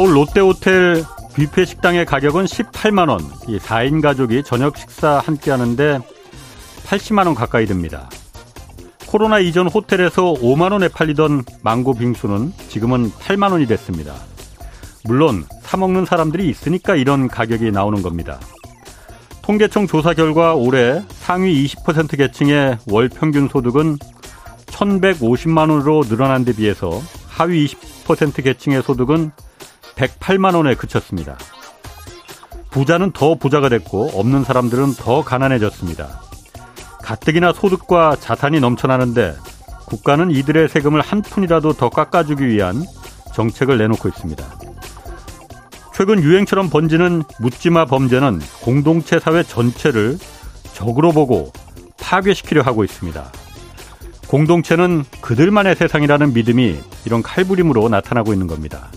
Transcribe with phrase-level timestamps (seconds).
[0.00, 1.04] 서울 롯데호텔
[1.34, 3.20] 뷔페 식당의 가격은 18만 원.
[3.46, 5.98] 이 4인 가족이 저녁 식사 함께 하는데
[6.86, 8.08] 80만 원 가까이 듭니다.
[9.06, 14.14] 코로나 이전 호텔에서 5만 원에 팔리던 망고 빙수는 지금은 8만 원이 됐습니다.
[15.04, 18.40] 물론 사 먹는 사람들이 있으니까 이런 가격이 나오는 겁니다.
[19.42, 23.98] 통계청 조사 결과 올해 상위 20% 계층의 월 평균 소득은
[24.64, 29.32] 1,150만 원으로 늘어난 데 비해서 하위 20% 계층의 소득은
[30.00, 31.36] 108만 원에 그쳤습니다.
[32.70, 36.20] 부자는 더 부자가 됐고 없는 사람들은 더 가난해졌습니다.
[37.02, 39.34] 가뜩이나 소득과 자산이 넘쳐나는데
[39.86, 42.84] 국가는 이들의 세금을 한 푼이라도 더 깎아주기 위한
[43.34, 44.44] 정책을 내놓고 있습니다.
[45.94, 50.16] 최근 유행처럼 번지는 묻지마 범죄는 공동체 사회 전체를
[50.72, 51.52] 적으로 보고
[52.00, 53.30] 파괴시키려 하고 있습니다.
[54.28, 58.90] 공동체는 그들만의 세상이라는 믿음이 이런 칼부림으로 나타나고 있는 겁니다.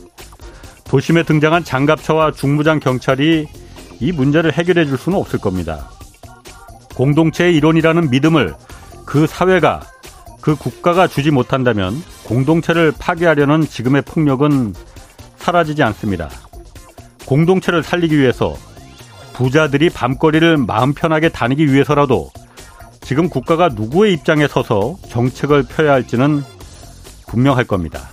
[0.93, 3.47] 도심에 등장한 장갑차와 중무장 경찰이
[3.99, 5.89] 이 문제를 해결해 줄 수는 없을 겁니다.
[6.93, 8.53] 공동체의 일원이라는 믿음을
[9.03, 9.81] 그 사회가
[10.39, 14.75] 그 국가가 주지 못한다면 공동체를 파괴하려는 지금의 폭력은
[15.37, 16.29] 사라지지 않습니다.
[17.25, 18.55] 공동체를 살리기 위해서
[19.33, 22.29] 부자들이 밤거리를 마음 편하게 다니기 위해서라도
[23.01, 26.43] 지금 국가가 누구의 입장에 서서 정책을 펴야 할지는
[27.25, 28.12] 분명할 겁니다.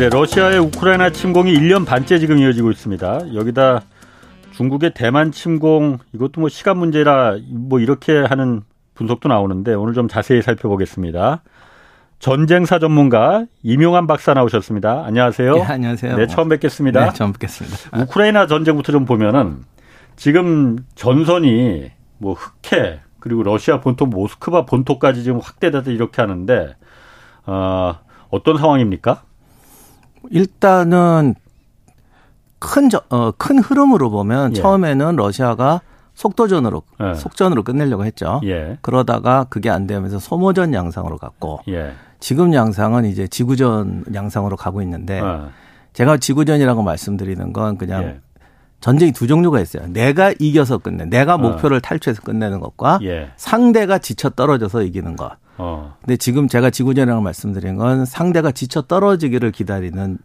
[0.00, 3.34] 네, 러시아의 우크라이나 침공이 1년 반째 지금 이어지고 있습니다.
[3.34, 3.82] 여기다
[4.52, 8.62] 중국의 대만 침공 이것도 뭐 시간 문제라 뭐 이렇게 하는
[8.94, 11.42] 분석도 나오는데 오늘 좀 자세히 살펴보겠습니다.
[12.18, 15.04] 전쟁사 전문가 이명환 박사 나오셨습니다.
[15.04, 15.54] 안녕하세요.
[15.56, 16.16] 네, 안녕하세요.
[16.16, 17.04] 네, 처음 뵙겠습니다.
[17.04, 18.00] 네, 처음 뵙겠습니다.
[18.00, 19.64] 우크라이나 전쟁부터 좀 보면은
[20.16, 26.74] 지금 전선이 뭐 흑해 그리고 러시아 본토 모스크바 본토까지 지금 확대돼서 이렇게 하는데
[27.44, 27.98] 어,
[28.30, 29.24] 어떤 상황입니까?
[30.30, 31.34] 일단은
[32.58, 34.60] 큰, 저, 어, 큰 흐름으로 보면 예.
[34.60, 35.80] 처음에는 러시아가
[36.14, 37.14] 속도전으로 예.
[37.14, 38.40] 속전으로 끝내려고 했죠.
[38.44, 38.76] 예.
[38.82, 41.92] 그러다가 그게 안 되면서 소모전 양상으로 갔고 예.
[42.20, 45.48] 지금 양상은 이제 지구전 양상으로 가고 있는데 어.
[45.94, 48.20] 제가 지구전이라고 말씀드리는 건 그냥 예.
[48.80, 49.86] 전쟁이 두 종류가 있어요.
[49.88, 51.38] 내가 이겨서 끝내, 내가 어.
[51.38, 51.80] 목표를 어.
[51.80, 53.30] 탈취해서 끝내는 것과 예.
[53.36, 55.32] 상대가 지쳐 떨어져서 이기는 것.
[55.60, 55.94] 어.
[56.00, 60.18] 근데 지금 제가 지구전이라고 말씀드린 건 상대가 지쳐 떨어지기를 기다리는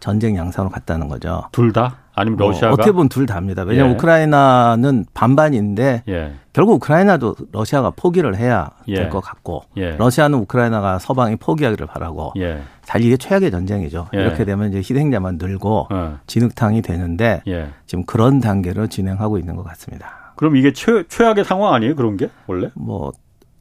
[0.00, 1.42] 전쟁 양상으로 갔다는 거죠.
[1.52, 1.98] 둘 다?
[2.14, 2.74] 아니면 뭐 러시아가?
[2.74, 3.62] 어 떻게 보면 둘 다입니다.
[3.62, 3.94] 왜냐하면 예.
[3.94, 6.32] 우크라이나는 반반인데 예.
[6.52, 8.94] 결국 우크라이나도 러시아가 포기를 해야 예.
[8.94, 9.92] 될것 같고 예.
[9.96, 12.62] 러시아는 우크라이나가 서방이 포기하기를 바라고 예.
[12.82, 14.08] 사실 이게 최악의 전쟁이죠.
[14.14, 14.20] 예.
[14.20, 16.18] 이렇게 되면 이제 희생자만 늘고 어.
[16.26, 17.42] 진흙탕이 되는데
[17.86, 20.32] 지금 그런 단계로 진행하고 있는 것 같습니다.
[20.36, 21.94] 그럼 이게 최, 최악의 상황 아니에요?
[21.94, 22.70] 그런 게 원래?
[22.74, 23.12] 뭐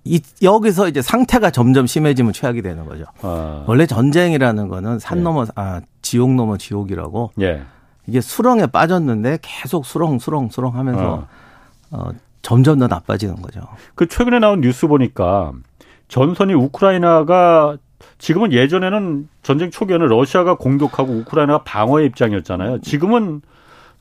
[0.10, 3.06] 이, 여기서 이제 상태가 점점 심해지면 최악이 되는 거죠.
[3.22, 3.64] 아.
[3.68, 5.22] 원래 전쟁이라는 거는 산 예.
[5.22, 7.32] 넘어 아 지옥 넘어 지옥이라고.
[7.42, 7.62] 예.
[8.08, 11.28] 이게 수렁에 빠졌는데 계속 수렁 수렁 수렁 하면서 어.
[11.92, 12.10] 어
[12.42, 13.62] 점점 더 나빠지는 거죠.
[13.94, 15.52] 그 최근에 나온 뉴스 보니까
[16.08, 17.78] 전선이 우크라이나가
[18.18, 22.82] 지금은 예전에는 전쟁 초기에는 러시아가 공격하고 우크라이나가 방어의 입장이었잖아요.
[22.82, 23.42] 지금은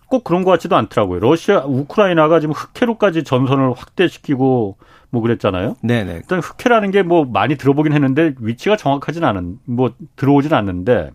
[0.08, 1.20] 꼭 그런 것 같지도 않더라고요.
[1.20, 4.78] 러시아, 우크라이나가 지금 흑해로까지 전선을 확대시키고
[5.10, 5.76] 뭐 그랬잖아요.
[5.82, 6.14] 네네.
[6.16, 11.10] 일단 흑해라는 게 뭐 많이 들어보긴 했는데 위치가 정확하진 않은 뭐 들어오진 않는데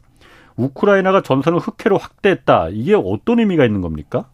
[0.56, 2.70] 우크라이나가 전선을 흑해로 확대했다.
[2.72, 4.26] 이게 어떤 의미가 있는 겁니까?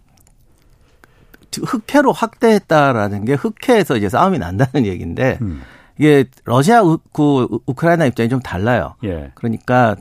[1.55, 5.61] 흑해로 확대했다라는 게 흑해에서 이제 싸움이 난다는 얘기인데 음.
[5.97, 6.81] 이게 러시아
[7.11, 8.95] 그 우크라이나 입장이 좀 달라요.
[9.03, 9.31] 예.
[9.35, 9.95] 그러니까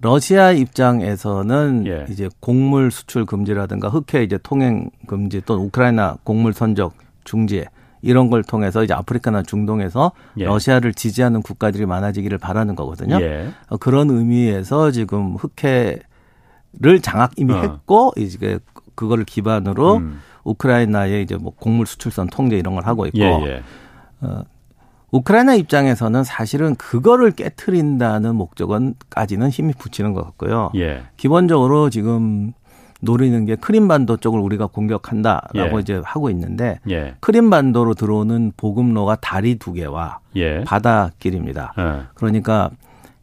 [0.00, 2.06] 러시아 입장에서는 예.
[2.10, 7.64] 이제 곡물 수출 금지라든가 흑해 이제 통행 금지 또는 우크라이나 곡물 선적 중지
[8.02, 10.44] 이런 걸 통해서 이제 아프리카나 중동에서 예.
[10.44, 13.20] 러시아를 지지하는 국가들이 많아지기를 바라는 거거든요.
[13.20, 13.48] 예.
[13.68, 17.60] 어, 그런 의미에서 지금 흑해를 장악 이미 어.
[17.60, 18.58] 했고 이제
[18.94, 20.20] 그거를 기반으로 음.
[20.44, 23.62] 우크라이나의 이제 뭐 곡물 수출선 통제 이런 걸 하고 있고 예, 예.
[24.20, 24.42] 어,
[25.10, 30.70] 우크라이나 입장에서는 사실은 그거를 깨트린다는 목적은까지는 힘이 붙이는 것 같고요.
[30.76, 31.02] 예.
[31.16, 32.52] 기본적으로 지금
[33.00, 35.80] 노리는 게 크림반도 쪽을 우리가 공격한다라고 예.
[35.80, 37.14] 이제 하고 있는데 예.
[37.20, 40.64] 크림반도로 들어오는 보급로가 다리 두 개와 예.
[40.64, 41.74] 바닷길입니다.
[41.78, 42.02] 예.
[42.14, 42.70] 그러니까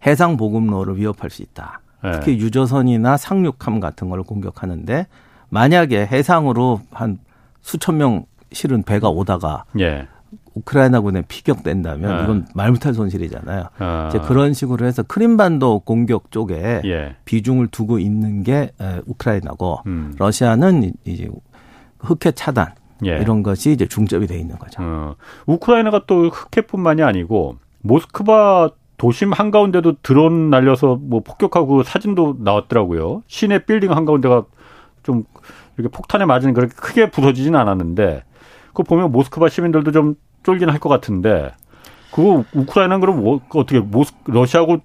[0.05, 1.81] 해상 보급로를 위협할 수 있다.
[2.05, 2.11] 예.
[2.11, 5.07] 특히 유조선이나 상륙함 같은 걸 공격하는데
[5.49, 7.19] 만약에 해상으로 한
[7.61, 10.07] 수천 명 실은 배가 오다가 예.
[10.55, 12.23] 우크라이나군에 피격된다면 예.
[12.23, 13.65] 이건 말 못할 손실이잖아요.
[13.77, 14.07] 아.
[14.09, 17.15] 이제 그런 식으로 해서 크림반도 공격 쪽에 예.
[17.25, 18.71] 비중을 두고 있는 게
[19.05, 20.15] 우크라이나고 음.
[20.17, 21.29] 러시아는 이제
[21.99, 22.73] 흑해 차단
[23.05, 23.17] 예.
[23.19, 24.81] 이런 것이 이제 중점이 돼 있는 거죠.
[24.81, 25.15] 어.
[25.45, 33.23] 우크라이나가 또 흑해뿐만이 아니고 모스크바 도심 한가운데도 드론 날려서 뭐 폭격하고 사진도 나왔더라고요.
[33.27, 34.45] 시내 빌딩 한가운데가
[35.03, 35.25] 좀
[35.77, 38.23] 이렇게 폭탄에 맞은 그렇게 크게 부서지진 않았는데
[38.67, 41.51] 그거 보면 모스크바 시민들도 좀 쫄긴 할 것 같은데
[42.11, 44.77] 그거 우크라이나는 그럼 뭐, 어떻게 모스 러시아하고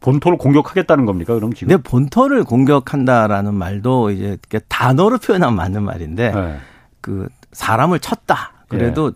[0.00, 1.34] 본토를 공격하겠다는 겁니까?
[1.34, 1.74] 그럼 지금?
[1.74, 6.56] 네, 본토를 공격한다라는 말도 이제 단어로 표현하면 맞는 말인데 네.
[7.00, 8.52] 그 사람을 쳤다.
[8.68, 9.12] 그래도 예.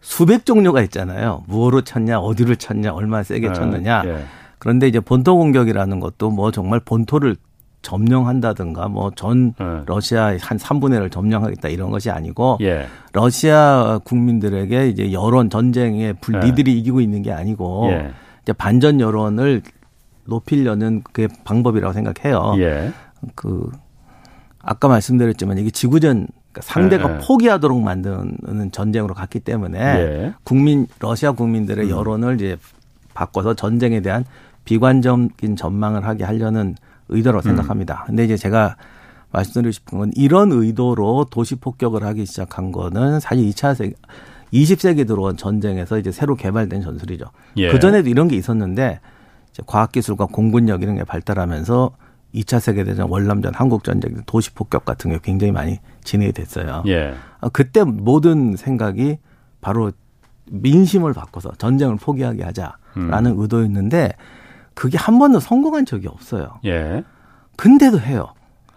[0.00, 1.44] 수백 종류가 있잖아요.
[1.46, 3.52] 무엇으로 쳤냐, 어디를 쳤냐, 얼마나 세게 네.
[3.52, 4.02] 쳤느냐.
[4.06, 4.24] 예.
[4.58, 7.36] 그런데 이제 본토 공격이라는 것도 뭐 정말 본토를
[7.82, 9.82] 점령한다든가 뭐전 네.
[9.86, 12.86] 러시아 한 3분의 1을 점령하겠다 이런 것이 아니고 예.
[13.12, 16.46] 러시아 국민들에게 이제 여론 전쟁에 불, 네.
[16.46, 18.10] 니들이 이기고 있는 게 아니고 예.
[18.42, 19.62] 이제 반전 여론을
[20.24, 22.54] 높이려는 그 방법이라고 생각해요.
[22.58, 22.92] 예.
[23.34, 23.70] 그
[24.60, 27.18] 아까 말씀드렸지만 이게 지구전 그러니까 상대가 네.
[27.26, 30.34] 포기하도록 만드는 전쟁으로 갔기 때문에 예.
[30.44, 31.90] 국민 러시아 국민들의 음.
[31.90, 32.56] 여론을 이제
[33.14, 34.24] 바꿔서 전쟁에 대한
[34.64, 36.74] 비관적인 전망을 하게 하려는
[37.08, 37.42] 의도로 음.
[37.42, 38.04] 생각합니다.
[38.04, 38.06] 음.
[38.08, 38.76] 근데 이제 제가
[39.30, 43.94] 말씀드리고 싶은 건 이런 의도로 도시 폭격을 하기 시작한 거는 사실 2차 세계
[44.52, 47.26] 20세기 들어온 전쟁에서 이제 새로 개발된 전술이죠.
[47.58, 47.70] 예.
[47.70, 49.00] 그 전에도 이런 게 있었는데
[49.50, 51.90] 이제 과학기술과 공군력 이런 게 발달하면서
[52.34, 56.82] 2차 세계대전, 월남전, 한국전쟁, 도시 폭격 같은 게 굉장히 많이 진행이 됐어요.
[56.86, 57.14] 예.
[57.40, 59.18] 아, 그때 모든 생각이
[59.60, 59.92] 바로
[60.50, 63.40] 민심을 바꿔서 전쟁을 포기하게 하자라는 음.
[63.40, 64.12] 의도였는데
[64.78, 66.60] 그게 한 번도 성공한 적이 없어요.
[66.64, 67.02] 예.
[67.56, 68.28] 근데도 해요.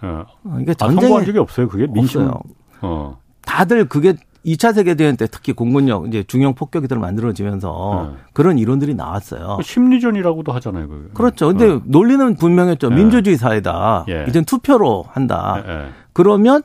[0.01, 0.25] 어.
[0.41, 1.67] 그러니까 전쟁 아, 성공한 적이 없어요.
[1.67, 2.21] 그게 민심.
[2.21, 2.41] 없어요.
[2.81, 3.19] 어.
[3.43, 8.17] 다들 그게 2차 세계대전 때 특히 공군력 이제 중형 폭격기들 만들어지면서 네.
[8.33, 9.57] 그런 이론들이 나왔어요.
[9.57, 10.87] 그 심리전이라고도 하잖아요.
[10.87, 11.09] 그게.
[11.13, 11.49] 그렇죠.
[11.49, 11.81] 근데 어.
[11.85, 12.89] 논리는 분명했죠.
[12.89, 12.95] 네.
[12.95, 14.05] 민주주의 사회다.
[14.09, 14.25] 예.
[14.27, 15.63] 이젠 투표로 한다.
[15.63, 15.71] 예.
[15.71, 15.89] 예.
[16.13, 16.63] 그러면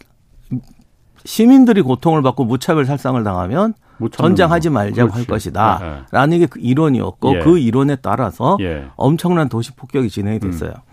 [1.26, 3.74] 시민들이 고통을 받고 무차별 살상을 당하면
[4.12, 5.12] 전쟁하지 말자고.
[5.12, 5.78] 할 것이다.
[5.82, 6.04] 예.
[6.10, 7.38] 라는 게 그 이론이었고 예.
[7.40, 8.86] 그 이론에 따라서 예.
[8.96, 10.70] 엄청난 도시 폭격이 진행이 됐어요.
[10.70, 10.92] 음.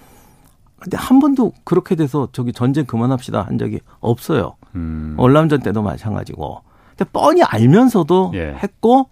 [0.79, 4.55] 근데 한 번도 그렇게 돼서 저기 전쟁 그만합시다 한 적이 없어요.
[4.75, 5.15] 음.
[5.17, 6.61] 월남전 때도 마찬가지고.
[6.97, 8.55] 근데 뻔히 알면서도 예.
[8.61, 9.09] 했고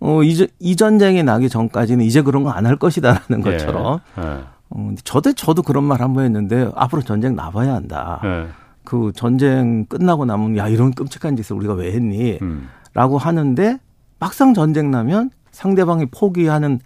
[0.00, 3.50] 어, 이, 이 전쟁이 나기 전까지는 이제 그런 거 안 할 것이다라는 예.
[3.50, 4.00] 것처럼.
[4.18, 4.22] 예.
[4.22, 4.38] 예.
[4.70, 8.20] 어, 저도 저도 그런 말 한 번 했는데 앞으로 전쟁 나봐야 한다.
[8.24, 8.46] 예.
[8.84, 12.38] 그 전쟁 끝나고 나면 야 이런 끔찍한 짓을 우리가 왜 했니?
[12.42, 12.68] 음.
[12.94, 13.78] 라고 하는데
[14.18, 16.80] 막상 전쟁 나면 상대방이 포기하는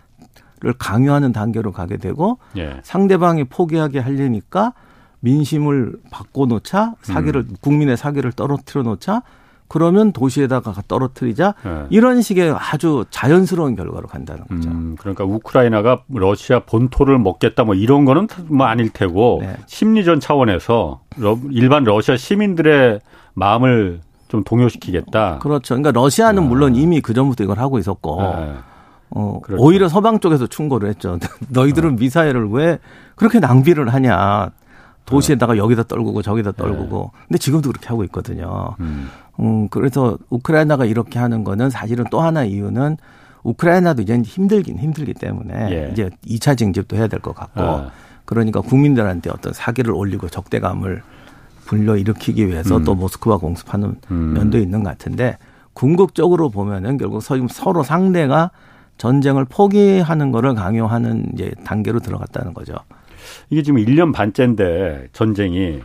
[0.60, 2.80] 를 강요하는 단계로 가게 되고 예.
[2.82, 4.72] 상대방이 포기하게 하려니까
[5.20, 7.56] 민심을 바꿔놓자 사기를 음.
[7.60, 9.22] 국민의 사기를 떨어뜨려 놓자
[9.68, 11.86] 그러면 도시에다가 떨어뜨리자 네.
[11.90, 14.70] 이런 식의 아주 자연스러운 결과로 간다는 거죠.
[14.70, 19.56] 음, 그러니까 우크라이나가 러시아 본토를 먹겠다 뭐 이런 거는 뭐 아닐 테고 네.
[19.66, 21.00] 심리전 차원에서
[21.50, 23.00] 일반 러시아 시민들의
[23.34, 25.38] 마음을 좀 동요시키겠다.
[25.38, 25.74] 그렇죠.
[25.74, 26.46] 그러니까 러시아는 아.
[26.46, 28.54] 물론 이미 그 전부터 이걸 하고 있었고 네.
[29.10, 29.62] 어, 그렇죠.
[29.62, 31.18] 오히려 서방 쪽에서 충고를 했죠.
[31.50, 31.92] 너희들은 어.
[31.92, 32.78] 미사일을 왜
[33.16, 34.50] 그렇게 낭비를 하냐.
[35.06, 36.56] 도시에다가 여기다 떨구고 저기다 네.
[36.56, 37.10] 떨구고.
[37.12, 37.24] 네.
[37.28, 38.74] 근데 지금도 그렇게 하고 있거든요.
[38.80, 39.10] 음.
[39.38, 42.96] 음, 그래서 우크라이나가 이렇게 하는 거는 사실은 또 하나 이유는
[43.42, 45.88] 우크라이나도 이제 힘들긴 힘들기 때문에 예.
[45.92, 47.90] 이제 2차 징집도 해야 될 것 같고 아.
[48.24, 51.02] 그러니까 국민들한테 어떤 사기를 올리고 적대감을
[51.66, 52.84] 불러 일으키기 위해서 음.
[52.84, 54.32] 또 모스크바 공습하는 음.
[54.34, 55.38] 면도 있는 것 같은데
[55.72, 58.50] 궁극적으로 보면은 결국 서로 상대가
[58.98, 62.74] 전쟁을 포기하는 거를 강요하는 이제 단계로 들어갔다는 거죠.
[63.50, 65.80] 이게 지금 1년 반째인데 전쟁이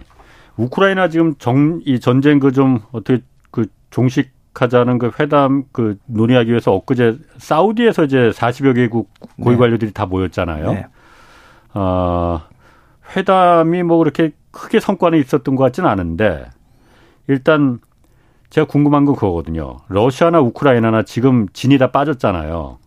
[0.57, 6.49] 우크라이나 지금 정 이 전쟁 그 좀 어떻게 그 종식 하자는 그 회담 그 논의하기
[6.49, 9.09] 위해서 엊그제 사우디에서 이제 40여 개국
[9.41, 9.59] 고위 네.
[9.59, 10.73] 관료들이 다 모였잖아요.
[10.73, 10.85] 네.
[11.73, 12.41] 어,
[13.15, 16.45] 회담이 뭐 그렇게 크게 성과는 있었던 것 같지는 않은데
[17.27, 17.79] 일단
[18.49, 19.77] 제가 궁금한 건 그거거든요.
[19.89, 22.77] 러시아나 우크라이나나 지금 진이 다 빠졌잖아요.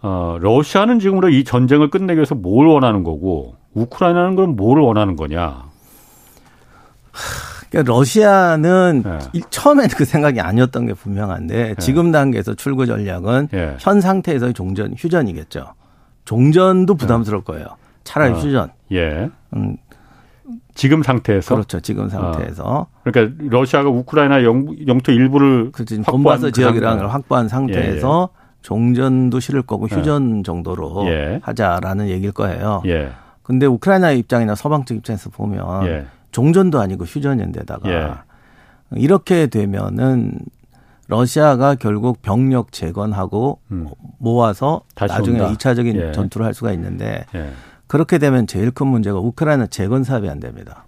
[0.00, 5.64] 어, 러시아는 지금으로 이 전쟁을 끝내기 위해서 뭘 원하는 거고 우크라이나는 그럼 뭘 원하는 거냐?
[7.68, 9.40] 그러니까 러시아는 네.
[9.50, 11.74] 처음에는 그 생각이 아니었던 게 분명한데 네.
[11.78, 13.76] 지금 단계에서 출구 전략은 네.
[13.80, 15.74] 현 상태에서의 종전 휴전이겠죠.
[16.24, 17.66] 종전도 부담스러울 거예요.
[18.04, 18.36] 차라리 어.
[18.36, 18.70] 휴전.
[18.92, 19.28] 예.
[19.54, 19.76] 음.
[20.74, 21.80] 지금 상태에서 그렇죠.
[21.80, 22.64] 지금 상태에서.
[22.64, 22.86] 어.
[23.04, 24.66] 그러니까 러시아가 우크라이나 영,
[25.02, 28.48] 토 일부를 그 돈바스 그 지역이랑 확보한 상태에서 예, 예.
[28.62, 29.96] 종전도 싫을 거고 예.
[29.96, 31.40] 휴전 정도로 예.
[31.42, 32.82] 하자라는 얘기일 거예요.
[32.86, 33.10] 예.
[33.42, 36.06] 근데 우크라이나 입장이나 서방 쪽 입장에서 보면 예.
[36.32, 38.10] 종전도 아니고 휴전인데다가 예.
[38.92, 40.38] 이렇게 되면은
[41.08, 43.88] 러시아가 결국 병력 재건하고 음.
[44.18, 45.52] 모아서 나중에 온다.
[45.54, 46.12] 2차적인 예.
[46.12, 47.50] 전투를 할 수가 있는데 예.
[47.88, 50.86] 그렇게 되면 제일 큰 문제가 우크라이나 재건 사업이 안 됩니다.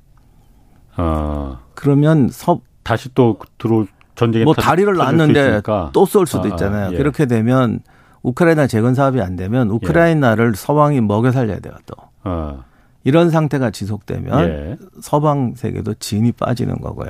[0.97, 1.59] 어.
[1.75, 6.89] 그러면 서 다시 또 들어올 전쟁에 뭐 다리를 놨는데 또 쏠 수도 아, 있잖아요.
[6.89, 6.97] 아, 예.
[6.97, 7.81] 그렇게 되면
[8.23, 10.53] 우크라이나 재건 사업이 안 되면 우크라이나를 예.
[10.57, 11.95] 서방이 먹여 살려야 돼요 또.
[12.25, 12.65] 어.
[13.03, 14.77] 이런 상태가 지속되면 예.
[15.01, 17.09] 서방 세계도 진이 빠지는 거고요.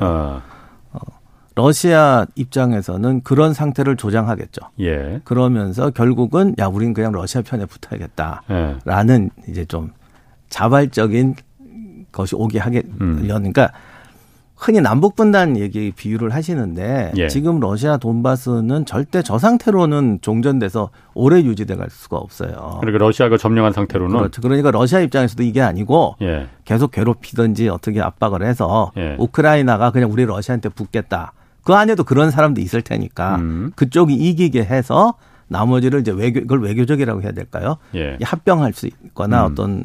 [1.60, 4.62] 러시아 입장에서는 그런 상태를 조장하겠죠.
[4.80, 5.20] 예.
[5.24, 9.50] 그러면서 결국은 야 우린 그냥 러시아 편에 붙어야겠다라는 예.
[9.50, 9.90] 이제 좀
[10.48, 11.34] 자발적인
[12.12, 12.86] 것이 오게 하겠.
[13.00, 13.20] 음.
[13.20, 13.72] 그러니까
[14.56, 17.28] 흔히 남북 분단 얘기 비유를 하시는데 예.
[17.28, 22.78] 지금 러시아 돈바스는 절대 저 상태로는 종전돼서 오래 유지돼 갈 수가 없어요.
[22.80, 24.40] 그러니까 러시아가 점령한 상태로는 그렇죠.
[24.40, 26.46] 그러니까 러시아 입장에서도 이게 아니고 예.
[26.64, 29.16] 계속 괴롭히든지 어떻게 압박을 해서 예.
[29.18, 31.32] 우크라이나가 그냥 우리 러시아한테 붙겠다.
[31.62, 33.72] 그 안에도 그런 사람도 있을 테니까 음.
[33.76, 35.14] 그쪽이 이기게 해서
[35.48, 37.76] 나머지를 이제 외교 그걸 외교적이라고 해야 될까요?
[37.94, 38.16] 예.
[38.22, 39.52] 합병할 수 있거나 음.
[39.52, 39.84] 어떤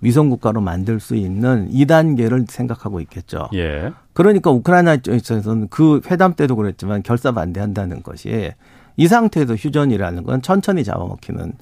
[0.00, 3.48] 위성 국가로 만들 수 있는 2단계를 생각하고 있겠죠.
[3.54, 3.92] 예.
[4.12, 8.52] 그러니까 우크라이나 입장에서는 그 회담 때도 그랬지만 결사 반대한다는 것이
[8.96, 11.52] 이 상태에서 휴전이라는 건 천천히 잡아먹히는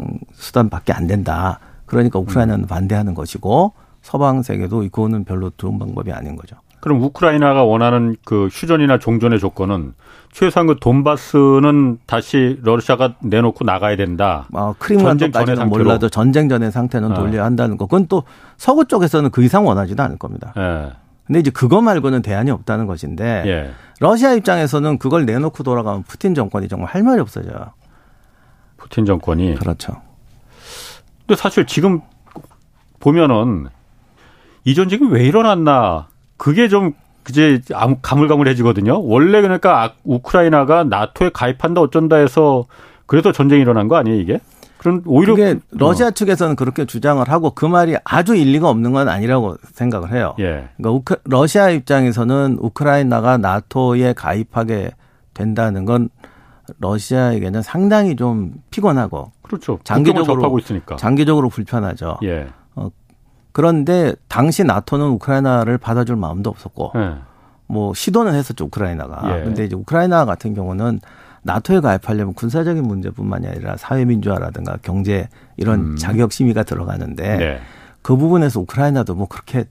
[0.00, 1.58] 음, 수단밖에 안 된다.
[1.86, 2.68] 그러니까 우크라이나는 음.
[2.68, 3.72] 반대하는 것이고
[4.02, 6.56] 서방 세계도 이거는 별로 좋은 방법이 아닌 거죠.
[6.80, 9.94] 그럼 우크라이나가 원하는 그 휴전이나 종전의 조건은
[10.32, 14.46] 최소한 그 돈바스는 다시 러시아가 내놓고 나가야 된다.
[14.54, 17.14] 아, 크림반도까지는 몰라도 전쟁 전의 상태는 어.
[17.14, 17.86] 돌려야 한다는 거.
[17.86, 18.22] 그건 또
[18.56, 20.54] 서구 쪽에서는 그 이상 원하지도 않을 겁니다.
[20.56, 20.92] 예.
[21.26, 23.70] 근데 이제 그거 말고는 대안이 없다는 것인데 예.
[24.00, 27.72] 러시아 입장에서는 그걸 내놓고 돌아가면 푸틴 정권이 정말 할 말이 없어져요.
[28.76, 30.00] 푸틴 정권이 그렇죠.
[31.26, 32.00] 근데 사실 지금
[32.98, 33.68] 보면은
[34.64, 36.08] 이 전쟁이 왜 일어났나
[36.40, 36.94] 그게 좀
[37.28, 37.60] 이제
[38.00, 39.02] 가물가물해지거든요.
[39.04, 42.64] 원래 그러니까 우크라이나가 나토에 가입한다 어쩐다 해서
[43.04, 44.40] 그래서 전쟁이 일어난 거 아니에요 이게?
[44.78, 46.10] 그런 오히려 그게 러시아 어.
[46.12, 50.34] 측에서는 그렇게 주장을 하고 그 말이 아주 일리가 없는 건 아니라고 생각을 해요.
[50.38, 50.70] 예.
[50.78, 54.92] 그러니까 우크, 러시아 입장에서는 우크라이나가 나토에 가입하게
[55.34, 56.08] 된다는 건
[56.78, 59.78] 러시아에게는 상당히 좀 피곤하고 그렇죠.
[59.84, 62.16] 장기적으로 하고 있으니까 장기적으로 불편하죠.
[62.22, 62.46] 예.
[63.50, 67.14] 어, 그런데 당시 나토는 우크라이나를 받아줄 마음도 없었고 네.
[67.66, 69.38] 뭐 시도는 했었죠 우크라이나가.
[69.38, 69.44] 예.
[69.44, 71.00] 근데 이제 우크라이나 같은 경우는
[71.42, 75.96] 나토에 가입하려면 군사적인 문제뿐만이 아니라 사회민주화라든가 경제 이런 음.
[75.96, 77.60] 자격 심의가 들어가는데 네.
[78.02, 79.64] 그 부분에서 우크라이나도 뭐 그렇게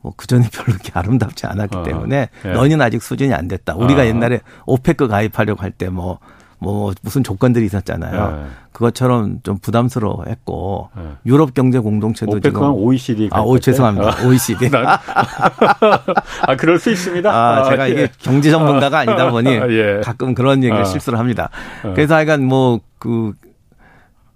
[0.00, 1.82] 뭐 그 전에 별로 그렇게 아름답지 않았기 어.
[1.84, 2.48] 때문에 예.
[2.52, 3.74] 너희는 아직 수준이 안 됐다.
[3.76, 4.04] 우리가 어.
[4.06, 6.18] 옛날에 오페크 가입하려고 할 때 뭐
[6.62, 8.36] 뭐 무슨 조건들이 있었잖아요.
[8.36, 8.44] 네.
[8.70, 11.02] 그것처럼 좀 부담스러워했고 네.
[11.26, 14.08] 유럽 경제 공동체도 지금 OECD 아, 오, 죄송합니다.
[14.08, 14.26] 아.
[14.26, 14.70] OECD.
[16.46, 17.28] 아, 그럴 수 있습니다.
[17.30, 18.08] 아, 제가 아, 이게 예.
[18.18, 20.00] 경제 전문가가 아니다 보니 예.
[20.04, 20.84] 가끔 그런 얘기를 아.
[20.84, 21.50] 실수를 합니다.
[21.82, 21.92] 아.
[21.94, 23.32] 그래서 하여간 뭐 그그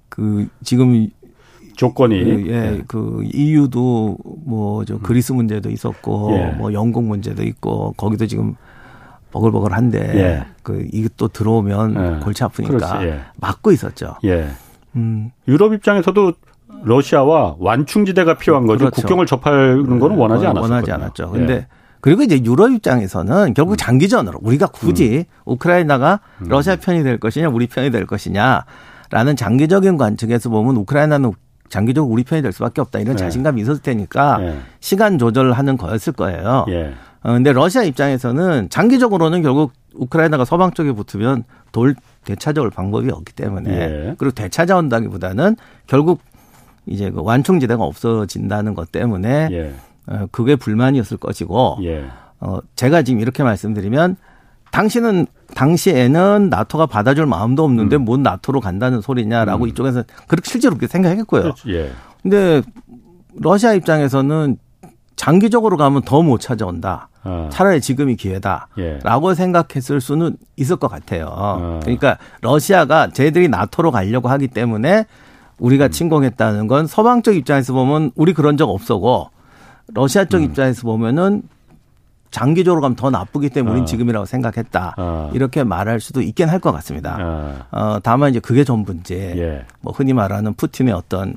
[0.08, 1.08] 그 지금
[1.76, 2.82] 조건이 그, 예, 예.
[2.88, 6.46] 그 EU도 뭐 저 그리스 문제도 있었고 예.
[6.58, 8.56] 뭐 영국 문제도 있고 거기도 지금
[9.32, 10.46] 버글버글한데 예.
[10.62, 12.24] 그 이것도 들어오면 예.
[12.24, 13.20] 골치 아프니까 예.
[13.40, 14.16] 막고 있었죠.
[14.24, 14.48] 예.
[14.96, 15.30] 음.
[15.46, 16.32] 유럽 입장에서도
[16.82, 18.86] 러시아와 완충지대가 필요한 거죠.
[18.86, 19.02] 그렇죠.
[19.02, 21.30] 국경을 접하는 거는 원하지 않았었 원하지 않았죠.
[21.30, 21.66] 근데 예.
[22.00, 23.76] 그리고 이제 유럽 입장에서는 결국 음.
[23.76, 25.42] 장기전으로 우리가 굳이 음.
[25.44, 26.48] 우크라이나가 음.
[26.48, 31.32] 러시아 편이 될 것이냐 우리 편이 될 것이냐라는 장기적인 관측에서 보면 우크라이나는
[31.68, 33.24] 장기적으로 우리 편이 될 수밖에 없다 이런 네.
[33.24, 34.58] 자신감이 있었을 테니까 네.
[34.78, 36.64] 시간 조절하는 거였을 거예요.
[37.26, 37.30] 예.
[37.30, 43.70] 어, 근데 러시아 입장에서는 장기적으로는 결국 우크라이나가 서방 쪽에 붙으면 돌 되찾아올 방법이 없기 때문에
[43.70, 44.14] 예.
[44.18, 45.56] 그리고 되찾아온다기보다는
[45.86, 46.20] 결국
[46.86, 49.74] 이제 그 완충지대가 없어진다는 것 때문에 예.
[50.06, 52.04] 어, 그게 불만이었을 것이고 예.
[52.40, 54.16] 어, 제가 지금 이렇게 말씀드리면
[54.70, 58.04] 당신은 당시에는 나토가 받아줄 마음도 없는데 음.
[58.04, 59.68] 뭔 나토로 간다는 소리냐라고 음.
[59.68, 61.54] 이쪽에서 그렇게 실제로 그렇게 생각했고요.
[61.68, 61.90] 예.
[62.22, 62.62] 근데
[63.34, 64.58] 러시아 입장에서는
[65.16, 67.08] 장기적으로 가면 더 못 찾아온다.
[67.24, 67.48] 어.
[67.52, 69.34] 차라리 지금이 기회다라고 예.
[69.34, 71.26] 생각했을 수는 있을 것 같아요.
[71.30, 71.80] 어.
[71.82, 75.06] 그러니까 러시아가 쟤들이 나토로 가려고 하기 때문에
[75.58, 75.90] 우리가 음.
[75.90, 79.30] 침공했다는 건 서방 쪽 입장에서 보면 우리 그런 적 없었고
[79.94, 80.44] 러시아 쪽 음.
[80.44, 81.42] 입장에서 보면은
[82.30, 83.86] 장기적으로 가면 더 나쁘기 때문에 우린 어.
[83.86, 84.94] 지금이라고 생각했다.
[84.98, 85.30] 어.
[85.32, 87.16] 이렇게 말할 수도 있긴 할 것 같습니다.
[87.20, 87.56] 어.
[87.70, 87.98] 어.
[88.02, 89.64] 다만 이제 그게 전부인지 예.
[89.80, 91.36] 뭐 흔히 말하는 푸틴의 어떤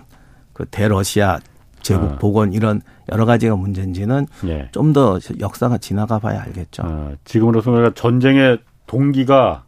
[0.54, 1.40] 그 대러시아
[1.82, 2.18] 제국 어.
[2.20, 2.82] 복원 이런
[3.12, 4.70] 여러 가지가 문제인지는 예.
[4.72, 6.84] 좀더 역사가 지나가 봐야 알겠죠.
[6.86, 9.64] 어, 지금으로서 우리가 전쟁의 동기가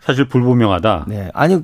[0.00, 1.06] 사실 불분명하다.
[1.08, 1.30] 네.
[1.34, 1.58] 아니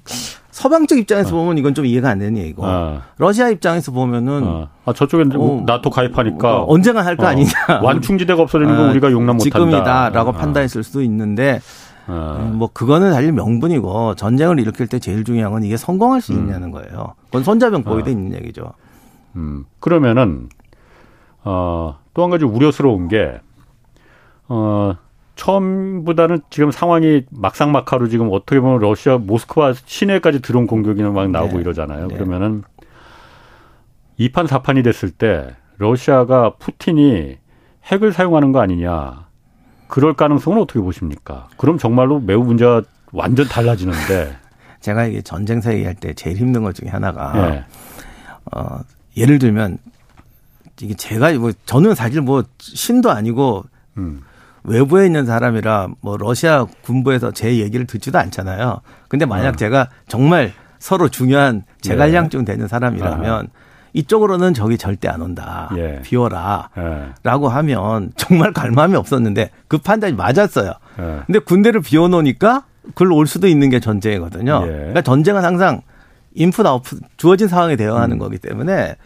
[0.50, 1.40] 서방 쪽 입장에서 어.
[1.40, 3.00] 보면 이건 좀 이해가 안 되는 얘기고 어.
[3.18, 4.68] 러시아 입장에서 보면은 어.
[4.84, 7.50] 아 저쪽에 어, 나토 가입하니까 어, 언젠가 할 거 아니냐
[7.82, 11.60] 완충지대가 없어지는 건 우리가 용납 못한다 지금이다라고 판단했을 수도 있는데
[12.08, 16.38] 음, 뭐 그거는 사실 명분이고 전쟁을 일으킬 때 제일 중요한 건 이게 성공할 수 음.
[16.38, 17.14] 있냐는 거예요.
[17.26, 18.72] 그건 손자병법이 돼 있는 얘기죠.
[19.36, 20.48] 음 그러면은
[21.44, 23.40] 어 또 한 가지 우려스러운 게
[24.48, 24.94] 어
[25.34, 31.60] 처음보다는 지금 상황이 막상막하로 지금 어떻게 보면 러시아 모스크바 시내까지 드론 공격이 막 나오고 네.
[31.62, 32.08] 이러잖아요.
[32.08, 32.14] 네.
[32.14, 32.62] 그러면은
[34.20, 37.38] 2판 4판이 됐을 때 러시아가 푸틴이
[37.86, 39.26] 핵을 사용하는 거 아니냐.
[39.88, 41.48] 그럴 가능성은 어떻게 보십니까?
[41.56, 44.36] 그럼 정말로 매우 문제가 완전 달라지는데.
[44.80, 47.64] 제가 이게 전쟁사 얘기할 때 제일 힘든 것 중에 하나가 네.
[48.52, 48.80] 어,
[49.16, 49.78] 예를 들면
[50.80, 53.64] 이게 제가 뭐 저는 사실 뭐 신도 아니고
[53.98, 54.22] 음.
[54.64, 58.80] 외부에 있는 사람이라 뭐 러시아 군부에서 제 얘기를 듣지도 않잖아요.
[59.08, 59.56] 근데 만약 어.
[59.56, 62.44] 제가 정말 서로 중요한 제갈량증 예.
[62.44, 63.48] 되는 사람이라면 아.
[63.92, 65.70] 이쪽으로는 저기 절대 안 온다.
[65.76, 66.00] 예.
[66.02, 66.70] 비워라.
[66.78, 67.10] 예.
[67.22, 70.72] 라고 하면 정말 갈망이 없었는데 그 판단이 맞았어요.
[70.98, 71.20] 예.
[71.26, 72.64] 근데 군대를 비워놓으니까
[72.94, 74.62] 그걸 올 수도 있는 게 전쟁이거든요.
[74.64, 74.70] 예.
[74.70, 75.82] 그러니까 전쟁은 항상
[76.34, 78.18] 인풋 아웃풋 주어진 상황에 대응하는 음.
[78.18, 78.96] 거기 때문에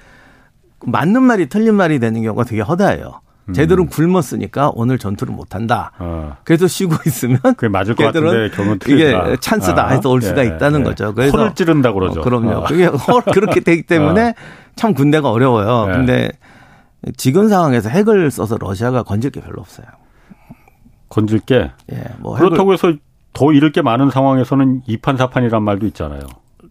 [0.84, 3.20] 맞는 말이 틀린 말이 되는 경우가 되게 허다해요.
[3.52, 3.88] 쟤들은 음.
[3.88, 5.92] 굶었으니까 오늘 전투를 못한다.
[5.98, 6.36] 어.
[6.42, 9.88] 그래서 쉬고 있으면 그게 맞을 것 같은데 경우 이게 찬스다 아.
[9.90, 10.84] 해서 올 수가 예, 있다는 예.
[10.84, 11.14] 거죠.
[11.14, 12.20] 그래서 헐을 찌른다 그러죠.
[12.20, 12.50] 어, 그럼요.
[12.50, 12.64] 어.
[12.64, 14.34] 그게 헐 그렇게 되기 때문에 어.
[14.74, 15.90] 참 군대가 어려워요.
[15.90, 15.92] 예.
[15.96, 16.30] 근데
[17.16, 19.86] 지금 상황에서 핵을 써서 러시아가 건질 게 별로 없어요.
[21.08, 21.70] 건질 게.
[21.92, 22.92] 예, 뭐 그렇다고 해서
[23.32, 26.22] 더 잃을 게 많은 상황에서는 2판 4판이란 말도 있잖아요.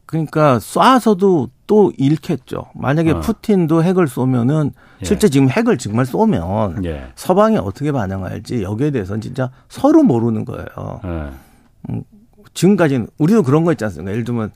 [0.06, 2.68] 그러니까 쏴서도 또 잃겠죠.
[2.76, 3.20] 만약에 어.
[3.22, 4.72] 푸틴도 핵을 쏘면은
[5.02, 5.06] 예.
[5.06, 7.08] 실제 지금 핵을 정말 쏘면 예.
[7.16, 10.66] 서방이 어떻게 반응할지 여기에 대해서는 진짜 서로 모르는 거예요.
[11.06, 11.30] 예.
[11.90, 12.04] 음,
[12.54, 14.12] 지금까지는 우리도 그런 거 있지 않습니까?
[14.12, 14.52] 예를 들면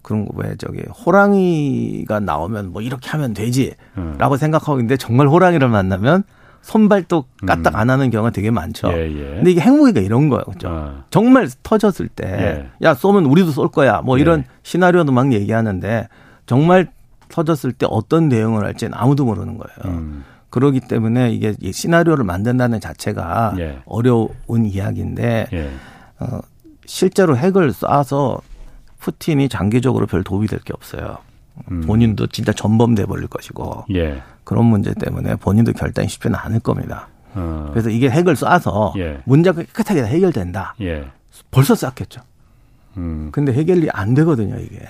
[0.00, 4.36] 그런 거 왜 저기 호랑이가 나오면 뭐 이렇게 하면 되지라고 음.
[4.36, 6.24] 생각하고 있는데 정말 호랑이를 만나면
[6.62, 7.76] 손발도 까딱 음.
[7.78, 8.88] 안 하는 경우가 되게 많죠.
[8.92, 9.34] 예, 예.
[9.36, 10.44] 근데 이게 핵무기가 이런 거예요.
[10.44, 10.68] 그죠?
[10.70, 11.04] 어.
[11.10, 12.86] 정말 터졌을 때, 예.
[12.86, 14.00] 야, 쏘면 우리도 쏠 거야.
[14.00, 14.44] 뭐 이런 예.
[14.62, 16.08] 시나리오도 막 얘기하는데,
[16.46, 16.88] 정말
[17.28, 19.96] 터졌을 때 어떤 대응을 할지는 아무도 모르는 거예요.
[19.98, 20.24] 음.
[20.50, 23.78] 그러기 때문에 이게 시나리오를 만든다는 자체가 예.
[23.84, 25.70] 어려운 이야기인데, 예.
[26.20, 26.40] 어,
[26.86, 28.40] 실제로 핵을 쏴서
[29.00, 31.18] 푸틴이 장기적으로 별 도움이 될 게 없어요.
[31.70, 31.82] 음.
[31.82, 34.22] 본인도 진짜 전범돼 버릴 것이고 예.
[34.44, 37.08] 그런 문제 때문에 본인도 결단이 쉽지는 않을 겁니다.
[37.34, 37.68] 어.
[37.72, 39.20] 그래서 이게 핵을 쏴서 예.
[39.24, 40.74] 문제가 깨끗하게 해결된다.
[40.80, 41.04] 예.
[41.50, 42.20] 벌써 쐈겠죠.
[42.96, 43.28] 음.
[43.32, 44.80] 근데 해결이 안 되거든요, 이게.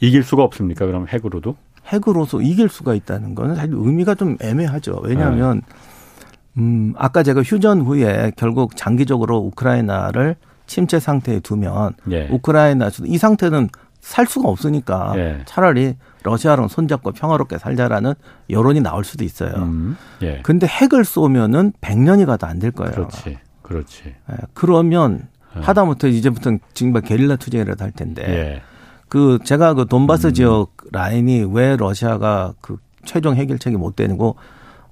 [0.00, 0.86] 이길 수가 없습니까?
[0.86, 1.56] 그럼 핵으로도?
[1.86, 5.00] 핵으로서 이길 수가 있다는 거는 사실 의미가 좀 애매하죠.
[5.02, 6.62] 왜냐하면 네.
[6.62, 12.28] 음, 아까 제가 휴전 후에 결국 장기적으로 우크라이나를 침체 상태에 두면 예.
[12.30, 13.68] 우크라이나 이 상태는
[14.04, 15.40] 살 수가 없으니까 예.
[15.46, 18.12] 차라리 러시아랑 손잡고 평화롭게 살자라는
[18.50, 19.54] 여론이 나올 수도 있어요.
[19.56, 20.40] 음, 예.
[20.42, 22.92] 근데 핵을 쏘면은 100년이 가도 안 될 거예요.
[22.92, 23.38] 그렇지.
[23.62, 24.02] 그렇지.
[24.30, 24.36] 예.
[24.52, 25.60] 그러면 예.
[25.60, 28.62] 하다못해 이제부터 정말 게릴라 투쟁이라도 할 텐데 예.
[29.08, 30.32] 그 제가 그 돈바스 음.
[30.34, 34.34] 지역 라인이 왜 러시아가 그 최종 해결책이 못 되는 거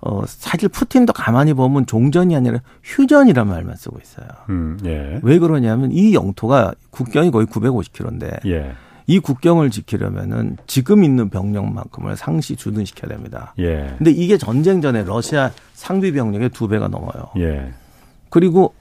[0.00, 4.26] 어, 사실 푸틴도 가만히 보면 종전이 아니라 휴전이란 말만 쓰고 있어요.
[4.48, 5.20] 음, 예.
[5.22, 8.72] 왜 그러냐면 이 영토가 국경이 거의 950km인데 예.
[9.06, 13.54] 이 국경을 지키려면은 지금 있는 병력만큼을 상시 주둔시켜야 됩니다.
[13.58, 13.94] 예.
[13.98, 17.30] 근데 이게 전쟁 전에 러시아 상비 병력의 두 배가 넘어요.
[17.38, 17.72] 예.
[18.30, 18.74] 그리고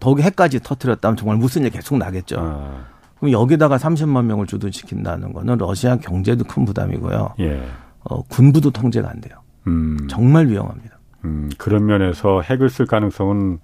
[0.00, 2.36] 더기 해까지 터트렸다면 정말 무슨 일 계속 나겠죠.
[2.38, 2.84] 아.
[3.18, 7.34] 그럼 여기다가 30만 명을 주둔시킨다는 거는 러시아 경제도 큰 부담이고요.
[7.40, 7.62] 예.
[8.04, 9.38] 어, 군부도 통제가 안 돼요.
[9.66, 9.96] 음.
[10.08, 10.98] 정말 위험합니다.
[11.24, 13.58] 음, 그런 면에서 핵을 쓸 가능성은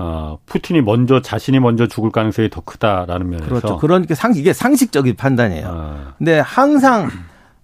[0.00, 3.76] 어, 푸틴이 먼저 자신이 먼저 죽을 가능성이 더 크다라는 면에서 그렇죠.
[3.78, 5.66] 그러니까 상 이게 상식적인 판단이에요.
[5.68, 6.14] 아.
[6.16, 7.10] 근데 항상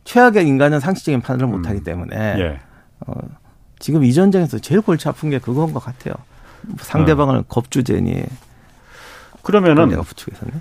[0.02, 1.84] 최악의 인간은 상식적인 판단을 못 하기 음.
[1.84, 2.60] 때문에 예.
[3.06, 3.14] 어,
[3.78, 6.14] 지금 이 전쟁에서 제일 골치 아픈 게 그건 것 같아요.
[6.78, 7.44] 상대방을 어.
[7.46, 8.24] 겁주제니
[9.42, 10.54] 그러면은 내가 부추겼었네.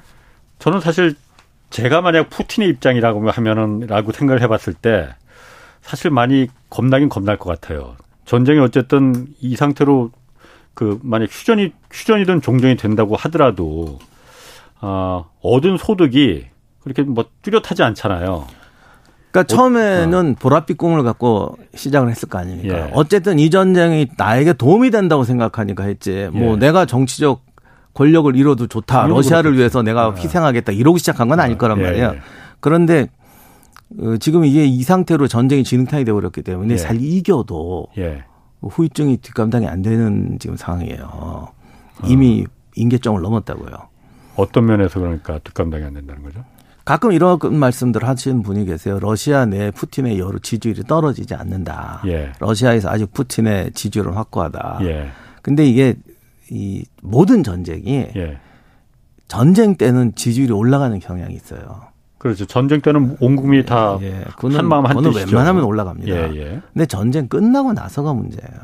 [0.59, 1.15] 저는 사실
[1.71, 5.09] 제가 만약 푸틴의 입장이라고 하면은 라고 생각을 해봤을 때
[5.81, 7.95] 사실 많이 겁나긴 겁날 것 같아요.
[8.25, 10.11] 전쟁이 어쨌든 이 상태로
[10.73, 13.99] 그 만약 휴전이 휴전이든 종전이 된다고 하더라도
[14.81, 16.45] 어, 얻은 소득이
[16.81, 18.45] 그렇게 뭐 뚜렷하지 않잖아요.
[19.31, 20.39] 그러니까 처음에는 어.
[20.39, 22.77] 보랏빛 꿈을 갖고 시작을 했을 거 아닙니까?
[22.77, 22.91] 예.
[22.93, 26.29] 어쨌든 이 전쟁이 나에게 도움이 된다고 생각하니까 했지.
[26.31, 26.57] 뭐 예.
[26.57, 27.41] 내가 정치적
[27.93, 29.07] 권력을 잃어도 좋다.
[29.07, 29.57] 러시아를 그렇겠지.
[29.59, 30.21] 위해서 내가 예.
[30.21, 30.71] 희생하겠다.
[30.73, 32.11] 이러고 시작한 건 아닐 거란 예, 말이에요.
[32.15, 32.19] 예.
[32.59, 33.07] 그런데
[33.99, 37.87] 어, 지금 이게 이 상태로 전쟁이 진흙탕이 되어버렸기 때문에 잘 이겨도
[38.69, 41.49] 후유증이 뒷감당이 안 되는 지금 상황이에요.
[42.05, 42.51] 이미 어.
[42.75, 43.71] 임계점을 넘었다고요.
[44.35, 46.43] 어떤 면에서 그러니까 뒷감당이 안 된다는 거죠?
[46.85, 48.99] 가끔 이런 말씀들 하시는 분이 계세요.
[48.99, 52.01] 러시아 내 푸틴의 여러 지지율이 떨어지지 않는다.
[52.07, 52.33] 예.
[52.39, 54.79] 러시아에서 아직 푸틴의 지지율은 확고하다.
[54.81, 55.07] 예.
[55.41, 55.95] 근데 이게
[56.49, 58.37] 이 모든 전쟁이 예.
[59.29, 61.92] 전쟁 때는 지지율이 올라가는 경향이 있어요.
[62.23, 62.45] 그렇죠.
[62.45, 64.23] 전쟁 때는 온 국민이 다 예,
[64.55, 65.35] 한마음 한 뜻이죠.
[65.35, 66.09] 웬만하면 올라갑니다.
[66.09, 66.61] 예, 예.
[66.71, 68.61] 근데 전쟁 끝나고 나서가 문제예요.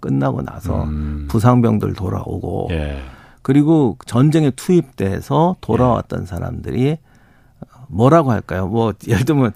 [0.00, 1.26] 끝나고 나서 음.
[1.28, 3.02] 부상병들 돌아오고 예.
[3.42, 6.24] 그리고 전쟁에 투입돼서 돌아왔던 예.
[6.24, 6.96] 사람들이
[7.88, 8.66] 뭐라고 할까요?
[8.66, 9.52] 뭐 예를 들면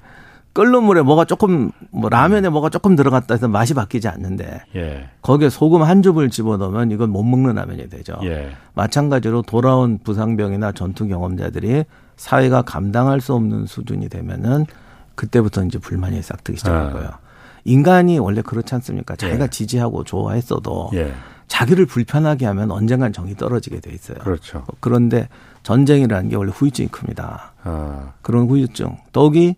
[0.53, 5.09] 끓는 물에 뭐가 조금 뭐 라면에 뭐가 조금 들어갔다 해서 맛이 바뀌지 않는데 예.
[5.23, 8.19] 거기에 소금 한 줌을 집어넣으면 이건 못 먹는 라면이 되죠.
[8.25, 8.51] 예.
[8.75, 11.85] 마찬가지로 돌아온 부상병이나 전투 경험자들이
[12.17, 14.67] 사회가 감당할 수 없는 수준이 되면은
[15.15, 17.09] 그때부터 이제 불만이 싹 트기 시작하고요.
[17.09, 17.19] 아.
[17.65, 19.17] 인간이 원래 그렇지 않습니까?
[19.17, 19.49] 자기가 예.
[19.49, 21.13] 지지하고 좋아했어도 예.
[21.49, 24.19] 자기를 불편하게 하면 언젠간 정이 떨어지게 돼 있어요.
[24.19, 24.65] 그렇죠.
[24.81, 25.29] 그런데
[25.63, 27.53] 전쟁이라는 게 원래 후유증이 큽니다.
[27.65, 28.13] 아.
[28.23, 28.97] 그런 후유증.
[29.13, 29.57] 떡이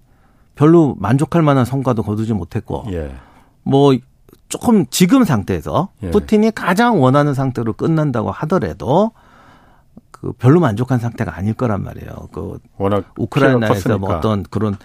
[0.55, 3.15] 별로 만족할 만한 성과도 거두지 못했고, 예.
[3.63, 3.97] 뭐
[4.49, 6.11] 조금 지금 상태에서 예.
[6.11, 9.13] 푸틴이 가장 원하는 상태로 끝난다고 하더라도
[10.21, 12.29] 그 별로 만족한 상태가 아닐 거란 말이에요.
[12.33, 14.77] 그 워낙 우크라이나에서 뭐 어떤 그런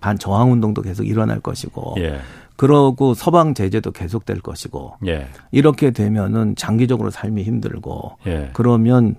[0.00, 2.20] 반 저항 운동도 계속 일어날 것이고, 예.
[2.56, 5.28] 그러고 서방 제재도 계속될 것이고, 예.
[5.50, 8.50] 이렇게 되면은 장기적으로 삶이 힘들고, 예.
[8.54, 9.16] 그러면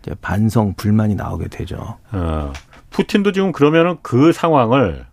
[0.00, 1.98] 이제 반성 불만이 나오게 되죠.
[2.12, 2.52] 어,
[2.90, 5.04] 푸틴도 지금 그러면은 그 상황을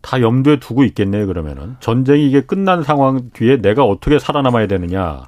[0.00, 1.26] 다 염두에 두고 있겠네요.
[1.26, 5.24] 그러면은 전쟁이 이게 끝난 상황 뒤에 내가 어떻게 살아남아야 되느냐.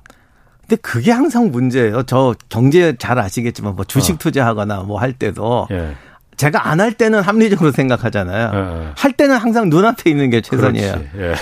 [0.68, 2.02] 근데 그게 항상 문제예요.
[2.02, 4.18] 저 경제 잘 아시겠지만 뭐 주식 어.
[4.18, 5.94] 투자하거나 뭐 할 때도 예.
[6.36, 8.50] 제가 안 할 때는 합리적으로 생각하잖아요.
[8.54, 8.92] 예, 예.
[8.96, 10.94] 할 때는 항상 눈앞에 있는 게 최선이에요.
[11.16, 11.32] 예.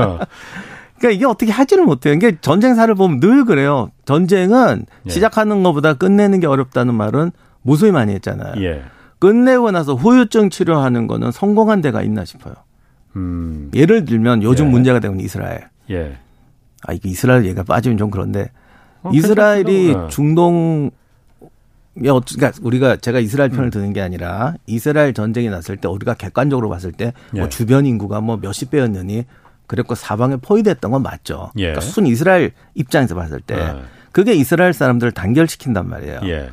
[0.00, 0.18] 어.
[0.98, 2.14] 그러니까 이게 어떻게 하지를 못해요.
[2.14, 3.90] 이게 전쟁사를 보면 늘 그래요.
[4.06, 5.10] 전쟁은 예.
[5.10, 7.30] 시작하는 것보다 끝내는 게 어렵다는 말은
[7.62, 8.54] 무수히 많이 했잖아요.
[8.64, 8.82] 예.
[9.20, 12.54] 끝내고 나서 후유증 치료하는 거는 성공한 데가 있나 싶어요.
[13.16, 13.70] 음.
[13.74, 14.70] 예를 들면 요즘 예.
[14.70, 15.68] 문제가 되는 이스라엘.
[16.86, 16.90] 예.
[16.90, 18.50] 아, 이게 이스라엘 얘가 빠지면 좀 그런데
[19.02, 20.08] 어, 이스라엘이 네.
[20.08, 20.90] 중동
[21.94, 23.70] 그러니까 우리가 제가 이스라엘 편을 음.
[23.70, 27.48] 드는 게 아니라 이스라엘 전쟁이 났을 때 우리가 객관적으로 봤을 때뭐 예.
[27.48, 29.24] 주변 인구가 뭐 몇십 배였느니
[29.66, 31.50] 그랬고 사방에 포위됐던 건 맞죠.
[31.56, 31.72] 예.
[31.72, 33.82] 그러니까 순 이스라엘 입장에서 봤을 때 예.
[34.12, 36.20] 그게 이스라엘 사람들을 단결시킨단 말이에요.
[36.24, 36.50] 예.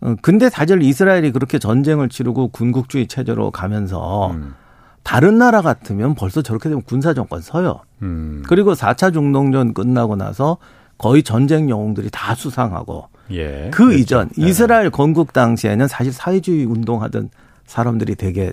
[0.00, 4.54] 어, 근데 사실 이스라엘이 그렇게 전쟁을 치르고 군국주의 체제로 가면서 음.
[5.02, 7.80] 다른 나라 같으면 벌써 저렇게 되면 군사 정권 서요.
[8.02, 8.42] 음.
[8.46, 10.58] 그리고 4차 중동전 끝나고 나서
[10.98, 13.98] 거의 전쟁 영웅들이 다 수상하고 예, 그 그렇죠.
[13.98, 14.48] 이전 네.
[14.48, 17.30] 이스라엘 건국 당시에는 사실 사회주의 운동하던
[17.66, 18.52] 사람들이 되게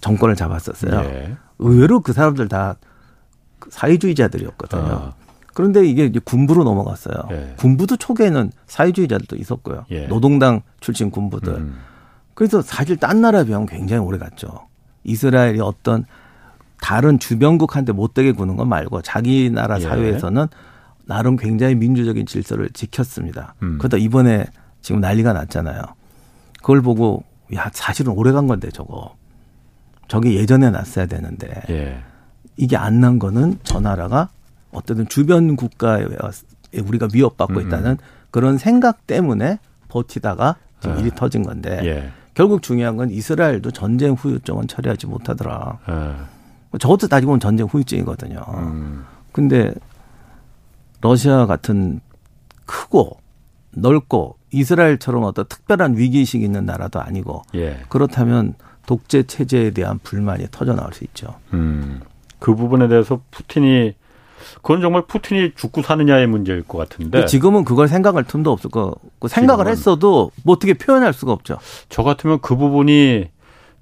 [0.00, 1.00] 정권을 잡았었어요.
[1.00, 1.36] 예.
[1.58, 2.76] 의외로 그 사람들 다
[3.70, 4.82] 사회주의자들이었거든요.
[4.82, 5.14] 아.
[5.54, 7.14] 그런데 이게 군부로 넘어갔어요.
[7.30, 7.54] 예.
[7.58, 9.84] 군부도 초기에는 사회주의자들도 있었고요.
[9.90, 10.06] 예.
[10.06, 11.52] 노동당 출신 군부들.
[11.52, 11.78] 음.
[12.34, 14.66] 그래서 사실 딴 나라에 비하면 굉장히 오래 갔죠.
[15.04, 16.04] 이스라엘이 어떤
[16.80, 19.82] 다른 주변국한테 못되게 구는 건 말고 자기 나라 예.
[19.82, 20.46] 사회에서는
[21.06, 23.54] 나름 굉장히 민주적인 질서를 지켰습니다.
[23.62, 23.78] 음.
[23.78, 24.46] 그러다 이번에
[24.80, 25.82] 지금 난리가 났잖아요.
[26.58, 29.14] 그걸 보고 야 사실은 오래 간 건데 저거
[30.08, 32.02] 저게 예전에 났어야 되는데 예.
[32.56, 34.28] 이게 안 난 거는 저 나라가
[34.72, 36.04] 어쨌든 주변 국가에
[36.84, 37.66] 우리가 위협받고 음음.
[37.66, 37.96] 있다는
[38.30, 41.00] 그런 생각 때문에 버티다가 지금 예.
[41.00, 42.10] 일이 터진 건데 예.
[42.34, 45.78] 결국 중요한 건 이스라엘도 전쟁 후유증은 처리하지 못하더라.
[45.88, 46.78] 예.
[46.78, 48.40] 저것도 따지고 보면 전쟁 후유증이거든요.
[48.54, 49.04] 음.
[49.32, 49.74] 근데
[51.00, 52.00] 러시아 같은
[52.64, 53.18] 크고
[53.72, 57.80] 넓고 이스라엘처럼 어떤 특별한 위기의식이 있는 나라도 아니고 예.
[57.88, 58.54] 그렇다면
[58.86, 61.34] 독재 체제에 대한 불만이 터져 나올 수 있죠.
[61.52, 62.00] 음.
[62.38, 63.94] 그 부분에 대해서 푸틴이
[64.62, 68.94] 그건 정말 푸틴이 죽고 사느냐의 문제일 것 같은데 지금은 그걸 생각할 틈도 없을 거
[69.26, 71.58] 생각을 했어도 뭐 어떻게 표현할 수가 없죠.
[71.88, 73.28] 저 같으면 그 부분이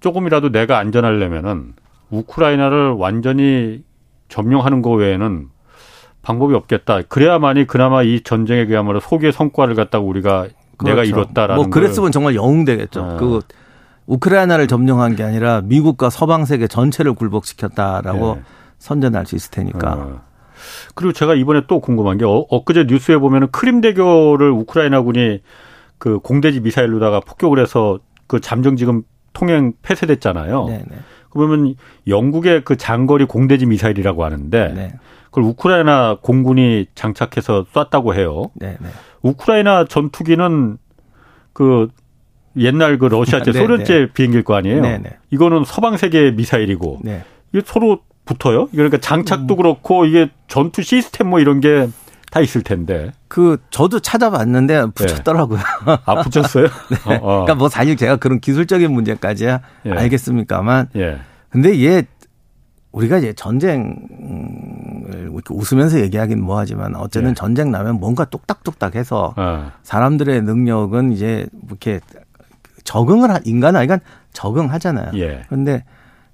[0.01, 1.75] 조금이라도 내가 안전하려면은
[2.11, 3.83] 우크라이나를 완전히
[4.29, 5.49] 점령하는 거 외에는
[6.23, 7.03] 방법이 없겠다.
[7.03, 10.97] 그래야만이 그나마 이 전쟁에 그야말로 소기의 성과를 갖다가 우리가 그렇죠.
[10.97, 13.07] 내가 이뤘다라는 뭐 그랬으면 정말 영웅 되겠죠.
[13.07, 13.17] 네.
[13.19, 13.41] 그
[14.07, 18.43] 우크라이나를 점령한 게 아니라 미국과 서방 세계 전체를 굴복시켰다라고 네.
[18.79, 19.93] 선전할 수 있을 테니까.
[19.93, 20.30] 어.
[20.95, 25.41] 그리고 제가 이번에 또 궁금한 게 어, 엊그제 뉴스에 보면은 크림 대교를 우크라이나군이
[25.99, 30.67] 그 공대지 미사일로다가 폭격을 해서 그 잠정 지금 통행 폐쇄됐잖아요.
[30.67, 30.85] 네네.
[30.89, 30.97] 네.
[31.31, 31.75] 그러면
[32.09, 34.93] 영국의 그 장거리 공대지 미사일이라고 하는데 네.
[35.27, 38.51] 그걸 우크라이나 공군이 장착해서 쐈다고 해요.
[38.55, 38.77] 네네.
[38.81, 38.89] 네.
[39.23, 40.79] 우크라이나 전투기는
[41.53, 41.89] 그
[42.57, 44.83] 옛날 그 러시아제 네, 소련제 비행기일 거 아니에요.
[44.83, 45.19] 네네.
[45.31, 47.23] 이거는 서방 세계 미사일이고 네.
[47.53, 48.69] 이게 서로 붙어요.
[48.69, 49.57] 그러니까 장착도 음.
[49.57, 51.89] 그렇고 이게 전투 시스템 뭐 이런 게
[52.31, 53.13] 다 있을 텐데.
[53.29, 55.59] 그 저도 찾아봤는데 붙였더라고요.
[55.59, 55.97] 네.
[56.05, 56.65] 아 붙였어요?
[56.91, 56.97] 네.
[57.05, 57.21] 어, 어.
[57.43, 59.91] 그러니까 뭐 사실 제가 그런 기술적인 문제까지 야 예.
[59.91, 60.91] 알겠습니까만.
[60.97, 61.19] 예.
[61.51, 62.05] 근데 얘
[62.93, 63.97] 우리가 이제 전쟁을
[65.51, 67.35] 웃으면서 얘기하긴 뭐하지만 어쨌든 예.
[67.35, 69.73] 전쟁 나면 뭔가 뚝딱뚝딱해서 어.
[69.83, 72.01] 사람들의 능력은 이제 이렇게
[72.85, 73.99] 적응을 한 인간은 아니간
[74.33, 75.13] 적응하잖아요.
[75.17, 75.43] 예.
[75.49, 75.85] 그런데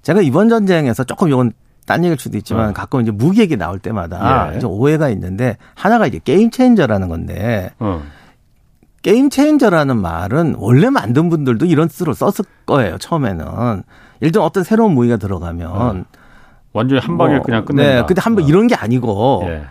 [0.03, 1.53] 제가 이번 전쟁에서 조금 이건
[1.87, 2.73] 딴 얘기일 수도 있지만 어.
[2.73, 4.59] 가끔 이제 무기 얘기 나올 때마다 예.
[4.63, 8.03] 오해가 있는데 하나가 이제 게임 체인저라는 건데 어.
[9.01, 13.83] 게임 체인저라는 말은 원래 만든 분들도 이런 뜻으로 썼을 거예요 처음에는
[14.21, 16.03] 예를 들어 어떤 새로운 무기가 들어가면 어.
[16.73, 18.01] 완전히 한 방에 뭐, 그냥 끝낸다.
[18.01, 18.47] 네, 근데 한번 어.
[18.47, 19.63] 이런 게 아니고 예.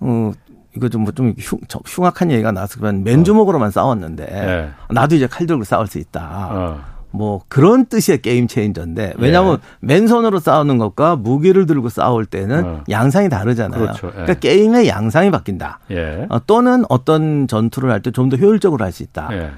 [0.00, 0.32] 어
[0.74, 4.70] 이거 좀 뭐좀 뭐 흉, 흉악한 얘기가 나왔으면 맨주먹으로만 싸웠는데 예.
[4.90, 6.78] 나도 이제 칼 들고 싸울 수 있다.
[7.12, 7.16] 어.
[7.16, 9.58] 뭐 그런 뜻의 게임 체인저인데 왜냐하면 예.
[9.80, 12.84] 맨손으로 싸우는 것과 무기를 들고 싸울 때는 어.
[12.90, 13.80] 양상이 다르잖아요.
[13.80, 14.06] 그렇죠.
[14.08, 14.10] 예.
[14.12, 15.80] 그러니까 게임의 양상이 바뀐다.
[15.90, 16.26] 예.
[16.28, 19.28] 어, 또는 어떤 전투를 할 때 좀 더 효율적으로 할 수 있다.
[19.32, 19.50] 예.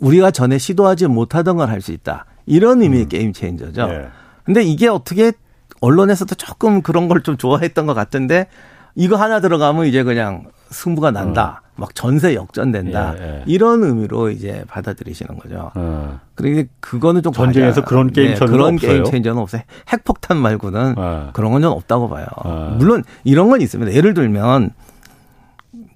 [0.00, 2.24] 우리가 전에 시도하지 못하던 걸 할 수 있다.
[2.46, 3.08] 이런 의미의 음.
[3.08, 3.82] 게임 체인저죠.
[3.90, 4.08] 예.
[4.44, 5.32] 근데 이게 어떻게
[5.80, 8.46] 언론에서도 조금 그런 걸 좀 좋아했던 것 같은데
[8.94, 11.62] 이거 하나 들어가면 이제 그냥 승부가 난다.
[11.62, 11.64] 어.
[11.76, 13.14] 막 전세 역전된다.
[13.18, 13.42] 예, 예.
[13.46, 15.72] 이런 의미로 이제 받아들이시는 거죠.
[15.74, 16.20] 어.
[16.36, 17.84] 그러니까 그거는 좀 전쟁에서 과자.
[17.88, 18.78] 그런 게임 네, 그런 없어요?
[18.92, 19.62] 게임 체인저는 없어요.
[19.92, 21.30] 핵폭탄 말고는 어.
[21.32, 22.26] 그런 건 좀 없다고 봐요.
[22.36, 22.76] 어.
[22.78, 23.92] 물론 이런 건 있습니다.
[23.92, 24.70] 예를 들면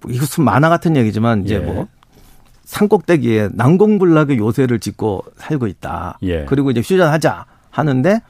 [0.08, 1.58] 이것은 만화 같은 얘기지만 이제 예.
[1.60, 1.86] 뭐
[2.64, 6.18] 산꼭대기에 난공불락의 요새를 짓고 살고 있다.
[6.22, 6.44] 예.
[6.44, 8.20] 그리고 이제 휴전하자 하는데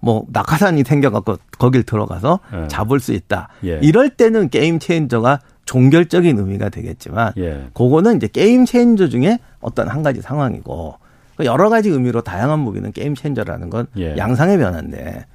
[0.00, 2.68] 뭐 낙하산이 생겨갖고 거길 들어가서 예.
[2.68, 3.48] 잡을 수 있다.
[3.64, 3.78] 예.
[3.82, 7.68] 이럴 때는 game changer가 종결적인 의미가 되겠지만 예.
[7.74, 10.96] 그거는 이제 game changer 중에 어떤 한 가지 상황이고
[11.36, 14.16] 그 여러 가지 의미로 다양한 무기는 game changer라는 건 예.
[14.16, 15.26] 양상의 변화인데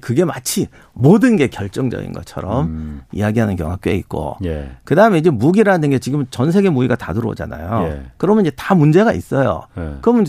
[0.00, 3.00] 그게 마치 모든 게 결정적인 것처럼 음.
[3.12, 4.72] 이야기하는 경우가 꽤 있고 예.
[4.84, 7.88] 그다음에 이제 무기라는 게 지금 전 세계 무기가 다 들어오잖아요.
[7.88, 8.02] 예.
[8.16, 9.62] 그러면 이제 다 문제가 있어요.
[9.78, 9.94] 예.
[10.00, 10.26] 그러면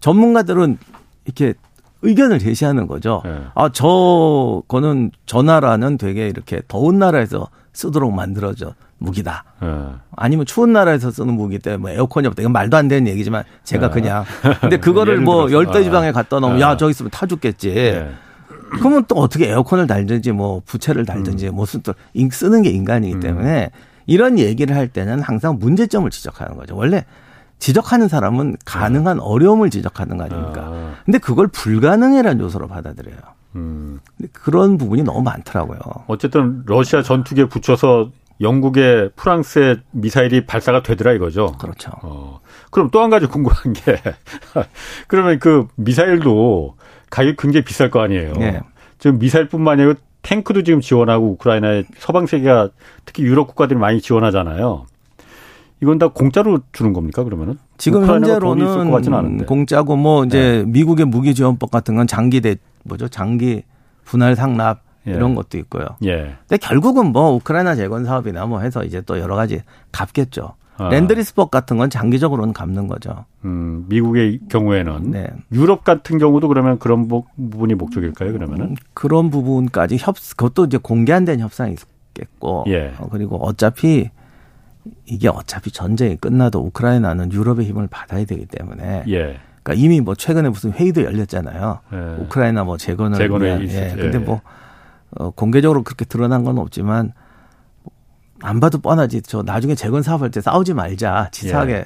[0.00, 0.78] 전문가들은
[1.24, 1.54] 이렇게
[2.02, 3.22] 의견을 제시하는 거죠.
[3.26, 3.42] 예.
[3.54, 9.44] 아, 저, 거는 저 나라는 되게 이렇게 더운 나라에서 쓰도록 만들어져 무기다.
[9.62, 9.68] 예.
[10.16, 12.42] 아니면 추운 나라에서 쓰는 무기 때문에 뭐 에어컨이 없다.
[12.42, 13.90] 이건 말도 안 되는 얘기지만 제가 예.
[13.90, 14.24] 그냥.
[14.60, 17.70] 근데 그거를 뭐 열대 지방에 갖다 놓으면 야, 저기 있으면 타 죽겠지.
[17.70, 18.10] 예.
[18.70, 21.54] 그러면 또 어떻게 에어컨을 달든지 뭐 부채를 달든지 음.
[21.54, 21.94] 무슨 또
[22.32, 23.20] 쓰는 게 인간이기 음.
[23.20, 23.70] 때문에
[24.06, 26.76] 이런 얘기를 할 때는 항상 문제점을 지적하는 거죠.
[26.76, 27.04] 원래
[27.58, 30.62] 지적하는 사람은 가능한 어려움을 지적하는 거 아닙니까?
[30.64, 30.94] 아.
[31.04, 33.16] 근데 그걸 불가능이라는 요소로 받아들여요.
[33.56, 34.00] 음.
[34.32, 35.78] 그런 부분이 너무 많더라고요.
[36.08, 41.56] 어쨌든 러시아 전투기에 붙여서 영국의 프랑스의 미사일이 발사가 되더라 이거죠.
[41.58, 41.90] 그렇죠.
[42.02, 42.40] 어.
[42.70, 43.96] 그럼 또 한 가지 궁금한 게
[45.08, 46.76] 그러면 그 미사일도
[47.10, 48.32] 가격이 굉장히 비쌀 거 아니에요.
[48.34, 48.60] 네.
[48.98, 52.70] 지금 미사일뿐만 아니라 탱크도 지금 지원하고 우크라이나에 서방 세계가
[53.04, 54.86] 특히 유럽 국가들이 많이 지원하잖아요.
[55.82, 57.58] 이건 다 공짜로 주는 겁니까 그러면은?
[57.76, 60.70] 지금 현재로는 공짜고 뭐 이제 네.
[60.70, 63.62] 미국의 무기 지원법 같은 건 장기 대 뭐죠 장기
[64.04, 65.12] 분할 상납 예.
[65.12, 65.84] 이런 것도 있고요.
[66.04, 66.34] 예.
[66.48, 70.54] 근데 결국은 뭐 우크라이나 재건 사업이나 뭐 해서 이제 또 여러 가지 갚겠죠.
[70.78, 70.88] 아.
[70.90, 73.24] 랜드리스법 같은 건 장기적으로는 갚는 거죠.
[73.46, 75.26] 음, 미국의 경우에는 네.
[75.52, 78.32] 유럽 같은 경우도 그러면 그런 부분이 목적일까요?
[78.32, 81.76] 그러면은 음, 그런 부분까지 협 그것도 이제 공개 안 된 협상이
[82.12, 82.92] 있겠고 예.
[82.98, 84.10] 어, 그리고 어차피
[85.06, 89.38] 이게 어차피 전쟁이 끝나도 우크라이나는 유럽의 힘을 받아야 되기 때문에 예.
[89.62, 91.80] 그러니까 이미 뭐 최근에 무슨 회의도 열렸잖아요.
[91.92, 92.22] 예.
[92.22, 93.94] 우크라이나 뭐 재건을 위한 예.
[93.96, 94.40] 근데 뭐
[95.12, 97.12] 어, 공개적으로 그렇게 드러난 건 없지만
[98.42, 99.22] 안 봐도 뻔하지.
[99.22, 101.28] 저 나중에 재건 사업할 때 싸우지 말자.
[101.32, 101.84] 치사하게 예.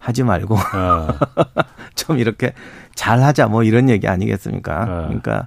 [0.00, 1.08] 하지 말고 어.
[1.94, 2.52] 좀 이렇게
[2.94, 4.82] 잘하자 뭐 이런 얘기 아니겠습니까?
[4.82, 4.86] 어.
[5.06, 5.46] 그러니까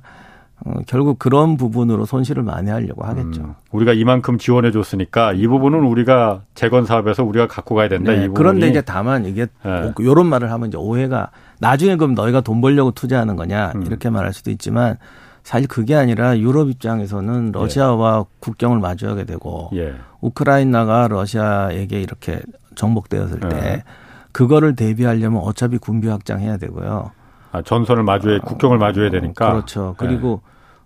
[0.64, 3.42] 어, 결국 그런 부분으로 손실을 만회하려고 하겠죠.
[3.42, 8.14] 음, 우리가 이만큼 지원해 줬으니까 이 부분은 우리가 재건 사업에서 우리가 갖고 가야 된다.
[8.14, 9.94] 네, 그런데 이제 다만 이게 네.
[10.00, 13.86] 이런 말을 하면 이제 오해가 나중에 그럼 너희가 돈 벌려고 투자하는 거냐 음.
[13.86, 14.98] 이렇게 말할 수도 있지만
[15.46, 18.36] 사실 그게 아니라 유럽 입장에서는 러시아와 예.
[18.40, 19.94] 국경을 마주하게 되고 예.
[20.20, 22.42] 우크라이나가 러시아에게 이렇게
[22.74, 23.84] 정복되었을 때 예.
[24.32, 27.12] 그거를 대비하려면 어차피 군비 확장해야 되고요.
[27.52, 29.52] 아, 전선을 마주해 국경을 마주해야 되니까.
[29.52, 29.94] 그렇죠.
[30.00, 30.42] 그리고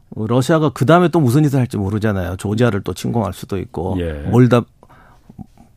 [0.09, 0.25] 네.
[0.27, 2.35] 러시아가 그 다음에 또 무슨 짓을 할지 모르잖아요.
[2.35, 4.11] 조지아를 또 침공할 수도 있고 예.
[4.29, 4.63] 몰다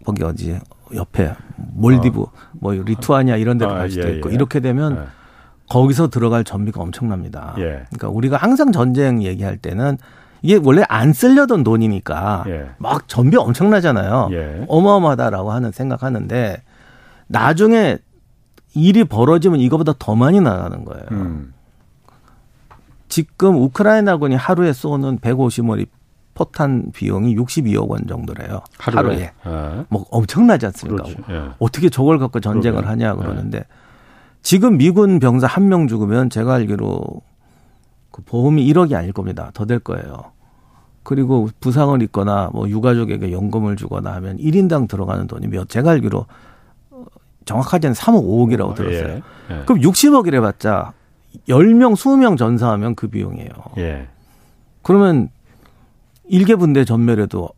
[0.05, 0.59] 거기 어디
[0.93, 2.33] 옆에 몰디브 어.
[2.55, 4.35] 뭐 리투아니아 이런 데로 아, 갈 수도 예, 있고 예.
[4.35, 5.22] 이렇게 되면 예.
[5.69, 7.55] 거기서 들어갈 전비가 엄청납니다.
[7.59, 7.85] 예.
[7.89, 9.97] 그러니까 우리가 항상 전쟁 얘기할 때는
[10.43, 12.71] 이게 원래 안 쓸려던 돈이니까 예.
[12.79, 14.29] 막 전비 엄청나잖아요.
[14.69, 16.63] 어마어마하다라고 하는 생각하는데
[17.29, 17.99] 나중에
[18.75, 21.05] 일이 벌어지면 이거보다 더 많이 나가는 거예요.
[21.13, 21.53] 음.
[23.09, 25.87] 지금 우크라이나군이 하루에 쏘는 150머리
[26.35, 28.63] 포탄 비용이 62억 원 정도래요.
[28.79, 29.31] 하루에.
[29.45, 29.77] 하루에.
[29.79, 29.85] 예.
[29.91, 31.05] 뭐 엄청나지 않습니까?
[31.31, 31.51] 예.
[31.59, 32.89] 어떻게 저걸 갖고 전쟁을 그러게.
[32.89, 33.65] 하냐 그러는데 예.
[34.43, 37.03] 지금 미군 병사 한 명 죽으면 제가 알기로
[38.11, 39.51] 그 보험이 1억이 아닐 겁니다.
[39.55, 40.33] 더 될 거예요.
[41.05, 46.27] 그리고 부상을 입거나 뭐 유가족에게 연금을 주거나 하면 1인당 들어가는 돈이 몇 제가 알기로
[47.45, 49.09] 정확하지는 3억 5억이라고 어, 들었어요.
[49.15, 49.23] 예.
[49.51, 49.63] 예.
[49.65, 50.93] 그럼 60억이래 봤자
[51.49, 53.51] 10명, 20명 전사하면 그 비용이에요.
[53.79, 54.09] 예.
[54.83, 55.29] 그러면
[56.29, 57.49] 일개 분대 전멸에도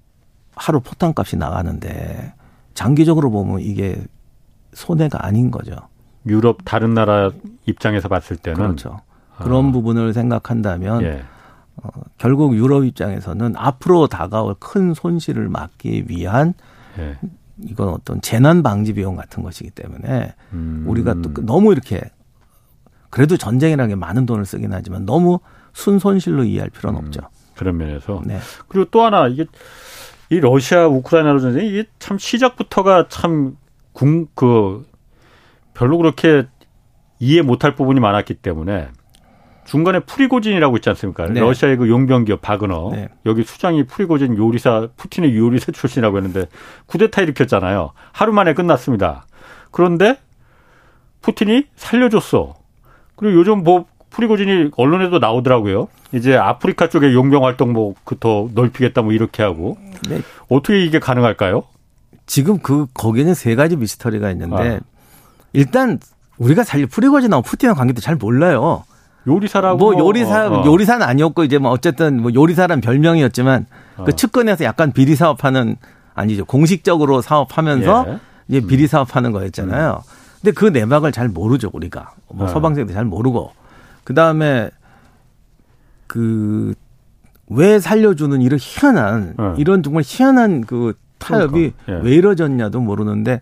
[0.56, 2.32] 하루 포탄값이 나가는데
[2.74, 4.02] 장기적으로 보면 이게
[4.72, 5.74] 손해가 아닌 거죠.
[6.26, 7.30] 유럽 다른 나라
[7.66, 9.00] 입장에서 봤을 때는 그렇죠.
[9.38, 9.72] 그런 아.
[9.72, 11.24] 부분을 생각한다면 예.
[11.76, 16.54] 어, 결국 유럽 입장에서는 앞으로 다가올 큰 손실을 막기 위한
[16.98, 17.18] 예.
[17.62, 20.84] 이건 어떤 재난 방지 비용 같은 것이기 때문에 음.
[20.86, 22.00] 우리가 또그 너무 이렇게
[23.10, 25.38] 그래도 전쟁이라는 게 많은 돈을 쓰긴 하지만 너무
[25.72, 27.06] 순손실로 이해할 필요는 음.
[27.06, 27.20] 없죠.
[27.54, 28.22] 그런 면에서.
[28.24, 28.38] 네.
[28.66, 29.46] 그리고 또 하나 이게
[30.30, 33.56] 이 러시아 우크라이나 전쟁이 이게 참 시작부터가 참
[33.94, 34.84] 궁 그
[35.74, 36.46] 별로 그렇게
[37.18, 38.88] 이해 못할 부분이 많았기 때문에
[39.64, 41.26] 중간에 프리고진이라고 있지 않습니까?
[41.28, 41.40] 네.
[41.40, 43.08] 러시아의 그 용병 기업 바그너 네.
[43.24, 46.46] 여기 수장이 프리고진 요리사 푸틴의 요리사 출신이라고 했는데
[46.86, 47.92] 쿠데타 일으켰잖아요.
[48.12, 49.26] 하루 만에 끝났습니다.
[49.70, 50.18] 그런데
[51.22, 52.54] 푸틴이 살려줬어.
[53.16, 55.88] 그리고 요즘 뭐 프리고진이 언론에도 나오더라고요.
[56.12, 60.20] 이제 아프리카 쪽에 용병 활동 뭐 그 더 넓히겠다 뭐 이렇게 하고 네.
[60.48, 61.64] 어떻게 이게 가능할까요?
[62.26, 64.80] 지금 그 거기는 세 가지 미스터리가 있는데 아.
[65.54, 65.98] 일단
[66.36, 68.84] 우리가 사실 프리고진하고 푸틴의 관계도 잘 몰라요.
[69.26, 70.64] 요리사라고 뭐 요리사 어, 어.
[70.66, 74.04] 요리사는 아니었고 이제 뭐 어쨌든 뭐 요리사란 별명이었지만 어.
[74.04, 75.76] 그 측근에서 약간 비리 사업하는
[76.14, 78.18] 아니죠 공식적으로 사업하면서 예.
[78.48, 80.02] 이제 비리 사업하는 거였잖아요.
[80.04, 80.12] 음.
[80.42, 82.48] 근데 그 내막을 잘 모르죠 우리가 뭐 어.
[82.48, 83.52] 서방세도 잘 모르고
[84.04, 84.68] 그 다음에
[86.06, 86.74] 그
[87.48, 89.54] 왜 살려주는 이런 희한한 어.
[89.58, 91.92] 이런 정말 희한한 그 타협이 그러니까.
[91.92, 92.10] 예.
[92.10, 93.40] 왜 이뤄졌냐도 모르는데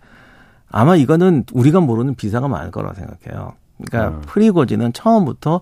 [0.72, 3.52] 아마 이거는 우리가 모르는 비사가 많을 거라고 생각해요.
[3.84, 4.22] 그러니까 음.
[4.26, 5.60] 프리고지는 처음부터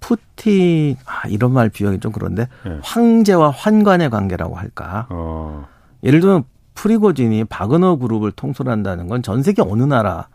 [0.00, 2.78] 푸틴 아 이런 말 비용이 좀 그런데 네.
[2.82, 5.06] 황제와 환관의 관계라고 할까?
[5.10, 5.66] 어.
[6.02, 10.28] 예를 들면 프리고진이 바그너 그룹을 통솔한다는 건 전 세계 어느 나라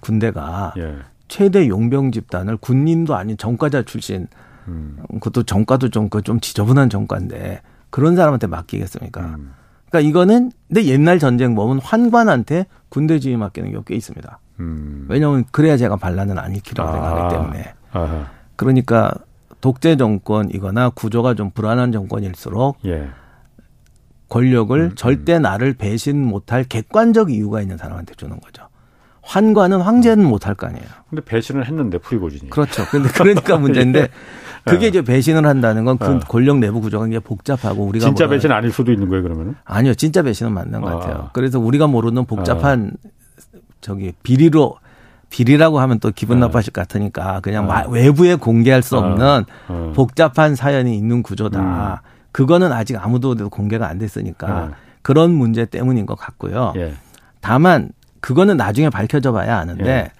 [0.00, 0.96] 군대가 예.
[1.28, 4.26] 최대 용병 집단을 군인도 아닌 정과자 출신
[4.68, 4.96] 음.
[5.14, 9.20] 그것도 정과도 좀, 그좀 지저분한 정과인데 그런 사람한테 맡기겠습니까?
[9.20, 9.52] 음.
[9.90, 14.38] 그러니까 이거는 근데 옛날 전쟁 보면 환관한테 군대 지휘 맡기는 경우 꽤 있습니다.
[14.60, 15.06] 음.
[15.08, 16.92] 왜냐하면 그래야 제가 반란을 안 일으키라고 아.
[16.92, 17.74] 생각하기 때문에.
[17.92, 18.26] 아하.
[18.56, 19.12] 그러니까
[19.60, 23.08] 독재 정권이거나 구조가 좀 불안한 정권일수록 예.
[24.28, 24.94] 권력을 음, 음.
[24.96, 28.66] 절대 나를 배신 못할 객관적 이유가 있는 사람한테 주는 거죠.
[29.22, 30.86] 환관은 황제는 못할 거 아니에요.
[31.10, 32.50] 근데 배신을 했는데 프리고진이.
[32.50, 32.84] 그렇죠.
[32.86, 34.08] 근데 그러니까 문제인데 예.
[34.66, 36.18] 그게 이제 배신을 한다는 건그 어.
[36.28, 39.54] 권력 내부 구조가 굉장히 복잡하고 우리가 진짜 배신 아닐 수도 있는 거예요, 그러면 은?
[39.64, 40.98] 아니요, 진짜 배신은 맞는 것 아.
[40.98, 41.30] 같아요.
[41.32, 43.08] 그래서 우리가 모르는 복잡한 아.
[43.80, 44.76] 저기 비리로
[45.30, 46.46] 비리라고 하면 또 기분 네.
[46.46, 47.84] 나빠질 것 같으니까 그냥 네.
[47.88, 49.92] 외부에 공개할 수 없는 네.
[49.92, 51.60] 복잡한 사연이 있는 구조다.
[51.60, 52.08] 음.
[52.32, 56.72] 그거는 아직 아무도 공개가 안 됐으니까 그런 문제 때문인 것 같고요.
[56.76, 56.94] 예.
[57.40, 60.10] 다만 그거는 나중에 밝혀져 봐야 아는데 예.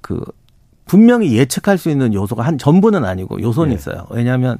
[0.00, 0.20] 그
[0.88, 3.74] 분명히 예측할 수 있는 요소가 한 전부는 아니고 요소는 예.
[3.76, 4.06] 있어요.
[4.10, 4.58] 왜냐하면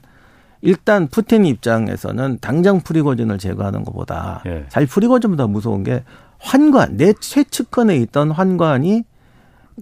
[0.61, 4.67] 일단 푸틴 입장에서는 당장 프리고진을 제거하는 것보다 예.
[4.69, 6.05] 잘 프리고진보다 무서운 게
[6.38, 9.05] 환관 내 최측근에 있던 환관이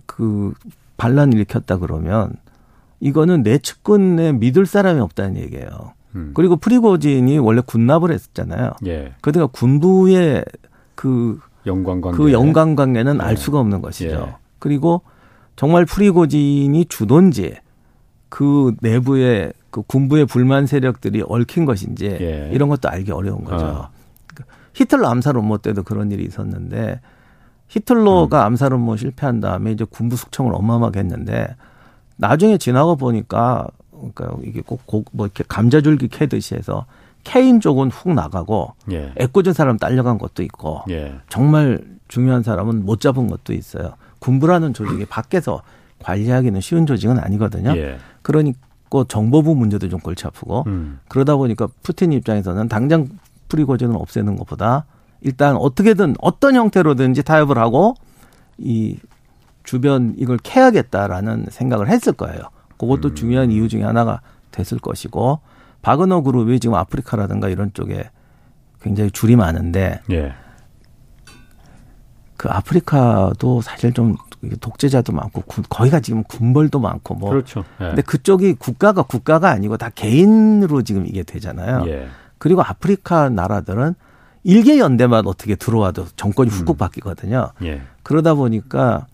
[0.07, 0.55] 그
[0.97, 2.33] 반란을 일으켰다 그러면
[3.01, 5.93] 이거는 내 측근에 믿을 사람이 없다는 얘기예요.
[6.15, 6.31] 음.
[6.35, 8.73] 그리고 프리고진이 원래 군납을 했었잖아요.
[8.87, 9.13] 예.
[9.21, 10.45] 그러니까 군부의
[10.95, 13.25] 그 영광 관계 그 영광 관계는 예.
[13.25, 14.27] 알 수가 없는 것이죠.
[14.29, 14.35] 예.
[14.59, 15.03] 그리고
[15.57, 17.57] 정말 프리고진이 주던지
[18.29, 22.51] 그 내부의 그 군부의 불만 세력들이 얽힌 것인지 예.
[22.53, 23.65] 이런 것도 알기 어려운 거죠.
[23.67, 23.89] 어.
[24.75, 27.01] 히틀러 암살 음모 때도 그런 일이 있었는데
[27.69, 28.47] 히틀러가 음.
[28.47, 31.57] 암살 음모 실패한 다음에 이제 군부 숙청을 어마어마하게 했는데
[32.17, 34.83] 나중에 지나고 보니까 그러니까 이게 꼭
[35.13, 36.85] 뭐 이렇게 감자줄기 캐듯이 해서
[37.25, 39.13] 케인 쪽은 훅 나가고 예.
[39.19, 41.15] 애꿎은 사람 딸려간 것도 있고 예.
[41.29, 43.95] 정말 중요한 사람은 못 잡은 것도 있어요.
[44.19, 45.63] 군부라는 조직이 밖에서
[46.03, 47.77] 관리하기는 쉬운 조직은 아니거든요.
[47.77, 47.99] 예.
[48.23, 51.01] 그러니까 정보부 문제도 좀 골치 아프고 음.
[51.09, 53.09] 그러다 보니까 푸틴 입장에서는 당장
[53.49, 54.85] 프리고진을 없애는 것보다
[55.21, 57.95] 일단 어떻게든 어떤 형태로든지 타협을 하고
[58.59, 58.99] 이
[59.65, 62.41] 주변 이걸 캐야겠다라는 생각을 했을 거예요.
[62.79, 63.15] 그것도 음.
[63.15, 65.41] 중요한 이유 중에 하나가 됐을 것이고
[65.83, 68.11] 바그너 그룹이 지금 아프리카라든가 이런 쪽에
[68.81, 70.33] 굉장히 줄이 많은데 예.
[72.37, 74.17] 그 아프리카도 사실 좀
[74.61, 77.65] 독재자도 많고 거기가 지금 군벌도 많고 뭐 그렇죠.
[77.81, 77.87] 예.
[77.87, 81.85] 근데 그쪽이 국가가 국가가 아니고 다 개인으로 지금 이게 되잖아요.
[81.89, 82.09] 예.
[82.39, 83.95] 그리고 아프리카 나라들은
[84.45, 86.77] 일개 연대만 어떻게 들어와도 정권이 훅훅 음.
[86.77, 87.51] 바뀌거든요.
[87.63, 87.83] 예.
[88.03, 89.07] 그러다 보니까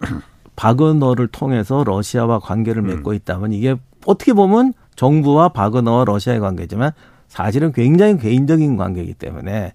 [0.56, 3.14] 바그너를 통해서 러시아와 관계를 맺고 음.
[3.14, 3.76] 있다면 이게
[4.06, 6.92] 어떻게 보면 정부와 바그너와 러시아의 관계지만
[7.28, 9.72] 사실은 굉장히 개인적인 관계이기 때문에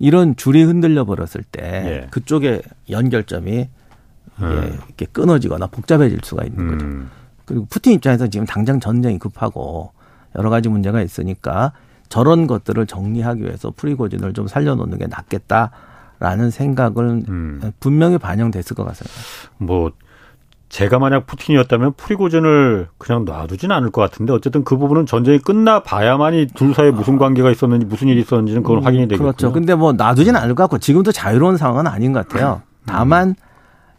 [0.00, 2.06] 이런 줄이 흔들려 버렸을 때 예.
[2.10, 3.68] 그쪽의 연결점이
[4.40, 4.78] 음.
[4.86, 6.86] 이렇게 끊어지거나 복잡해질 수가 있는 거죠.
[6.86, 7.10] 음.
[7.44, 9.92] 그리고 푸틴 입장에서 지금 당장 전쟁이 급하고
[10.36, 11.72] 여러 가지 문제가 있으니까
[12.08, 17.72] 저런 것들을 정리하기 위해서 프리고진을 좀 살려놓는 게 낫겠다라는 생각을 음.
[17.78, 19.14] 분명히 반영됐을 것 같습니다.
[19.58, 19.92] 뭐
[20.70, 26.46] 제가 만약 푸틴이었다면 프리고진을 그냥 놔두진 않을 것 같은데 어쨌든 그 부분은 전쟁이 끝나 봐야만이
[26.54, 29.22] 둘 사이에 무슨 관계가 있었는지 무슨 일이 있었는지는 그건 음, 확인이 되겠죠.
[29.22, 29.52] 그렇죠.
[29.52, 32.62] 근데 뭐 놔두진 않을 것 같고 지금도 자유로운 상황은 아닌 것 같아요.
[32.64, 32.82] 음.
[32.86, 33.34] 다만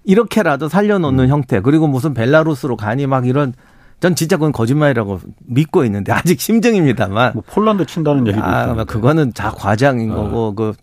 [0.06, 1.30] 이렇게라도 살려놓는 음.
[1.30, 3.54] 형태 그리고 무슨 벨라루스로 가니 막 이런
[4.00, 7.34] 전 진짜 그건 거짓말이라고 믿고 있는데 아직 심증입니다만.
[7.34, 10.16] 뭐 폴란드 친다는 얘기도 아, 있 그거는 자 과장인 어.
[10.16, 10.74] 거고 그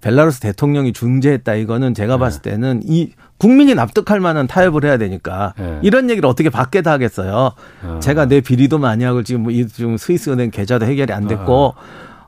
[0.00, 2.20] 벨라루스 대통령이 중재했다 이거는 제가 네.
[2.20, 5.78] 봤을 때는 이 국민이 납득할 만한 타협을 해야 되니까 네.
[5.82, 7.52] 이런 얘기를 어떻게 밖에 다 하겠어요.
[7.82, 8.00] 어.
[8.00, 11.74] 제가 내 비리도 많이 하고 지금 뭐 지금 스위스 은행 계좌도 해결이 안 됐고 어.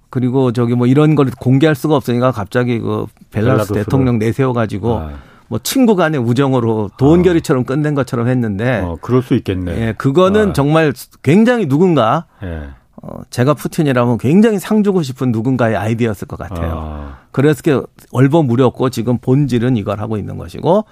[0.09, 5.11] 그리고 저기 뭐 이런 걸 공개할 수가 없으니까 갑자기 그 벨라루스 대통령 내세워 가지고 아.
[5.49, 9.89] 뭐 친구 간의 우정으로 도원결의처럼 끝낸 것처럼 했는데 어, 그럴 수 있겠네.
[9.89, 10.53] 예, 그거는 아.
[10.55, 12.71] 정말 굉장히 누군가 예.
[13.03, 16.73] 어, 제가 푸틴이라면 굉장히 상주고 싶은 누군가의 아이디어였을 것 같아요.
[16.75, 17.19] 아.
[17.33, 20.85] 그래서 얼버무렸고 지금 본질은 이걸 하고 있는 것이고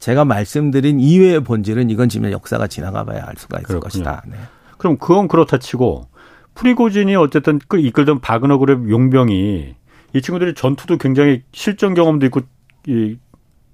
[0.00, 3.80] 제가 말씀드린 이외의 본질은 이건 지금 역사가 지나가 봐야 알 수가 있을 그렇군요.
[3.80, 4.22] 것이다.
[4.26, 4.36] 네.
[4.78, 6.08] 그럼 그건 그렇다 치고
[6.54, 9.74] 프리고진이 어쨌든 그 이끌던 바그너 그룹 용병이
[10.14, 12.40] 이 친구들이 전투도 굉장히 실전 경험도 있고
[12.88, 13.16] 이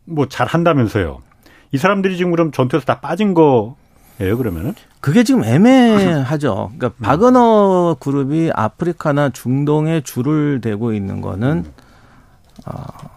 [0.07, 1.21] 뭐 잘한다면서요.
[1.73, 3.77] 이 사람들이 지금 그럼 전투에서 다 빠진 거
[4.21, 4.73] 예요 그러면은?
[5.01, 6.71] 그게 지금 애매하죠.
[6.77, 7.03] 그러니까 음.
[7.03, 11.73] 바그너 그룹이 아프리카나 중동에 줄을 대고 있는 거는 음.
[12.67, 13.11] 어, 다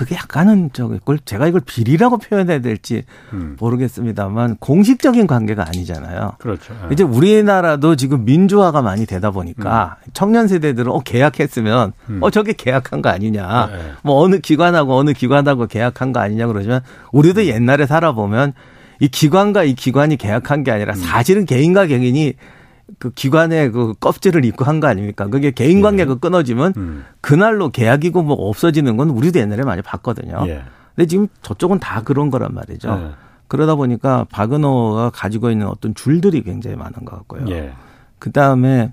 [0.00, 3.58] 그게 약간은 저기 그걸 제가 이걸 비리라고 표현해야 될지 음.
[3.60, 6.36] 모르겠습니다만 공식적인 관계가 아니잖아요.
[6.38, 6.72] 그렇죠.
[6.72, 6.88] 네.
[6.92, 10.10] 이제 우리나라도 지금 민주화가 많이 되다 보니까 음.
[10.14, 12.18] 청년 세대들은 어 계약했으면 음.
[12.22, 13.66] 어 저게 계약한 거 아니냐.
[13.70, 13.92] 네.
[14.02, 16.80] 뭐 어느 기관하고 어느 기관하고 계약한 거 아니냐 그러지만
[17.12, 17.46] 우리도 음.
[17.48, 18.54] 옛날에 살아보면
[19.00, 20.96] 이 기관과 이 기관이 계약한 게 아니라 음.
[20.96, 22.32] 사실은 개인과 개인이
[22.98, 25.26] 그 기관의 그 껍질을 입고 한 거 아닙니까?
[25.26, 25.82] 그게 개인 예.
[25.82, 26.16] 관계가 예.
[26.20, 27.04] 끊어지면 음.
[27.20, 30.42] 그날로 계약이고 뭐 없어지는 건 우리도 옛날에 많이 봤거든요.
[30.46, 30.62] 예.
[30.96, 32.88] 근데 지금 저쪽은 다 그런 거란 말이죠.
[32.90, 33.10] 예.
[33.48, 37.44] 그러다 보니까 바그너가 가지고 있는 어떤 줄들이 굉장히 많은 것 같고요.
[37.50, 37.72] 예.
[38.18, 38.92] 그 다음에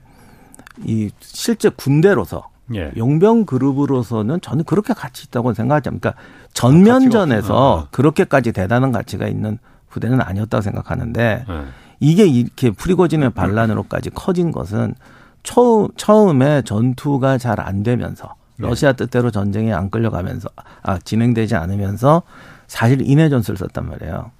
[0.85, 2.91] 이 실제 군대로서 예.
[2.97, 6.11] 용병 그룹으로서는 저는 그렇게 가치 있다고 생각하지 않습니까?
[6.11, 6.21] 그러니까
[6.53, 9.57] 전면전에서 아, 그렇게까지 대단한 가치가 있는
[9.89, 11.65] 부대는 아니었다고 생각하는데 네.
[11.99, 14.95] 이게 이렇게 프리고진의 반란으로까지 커진 것은
[15.43, 18.67] 처음 처음에 전투가 잘 안 되면서 네.
[18.67, 20.49] 러시아 뜻대로 전쟁에 안 끌려가면서
[20.83, 22.23] 아 진행되지 않으면서
[22.67, 24.31] 사실 인해 전술을 썼단 말이에요.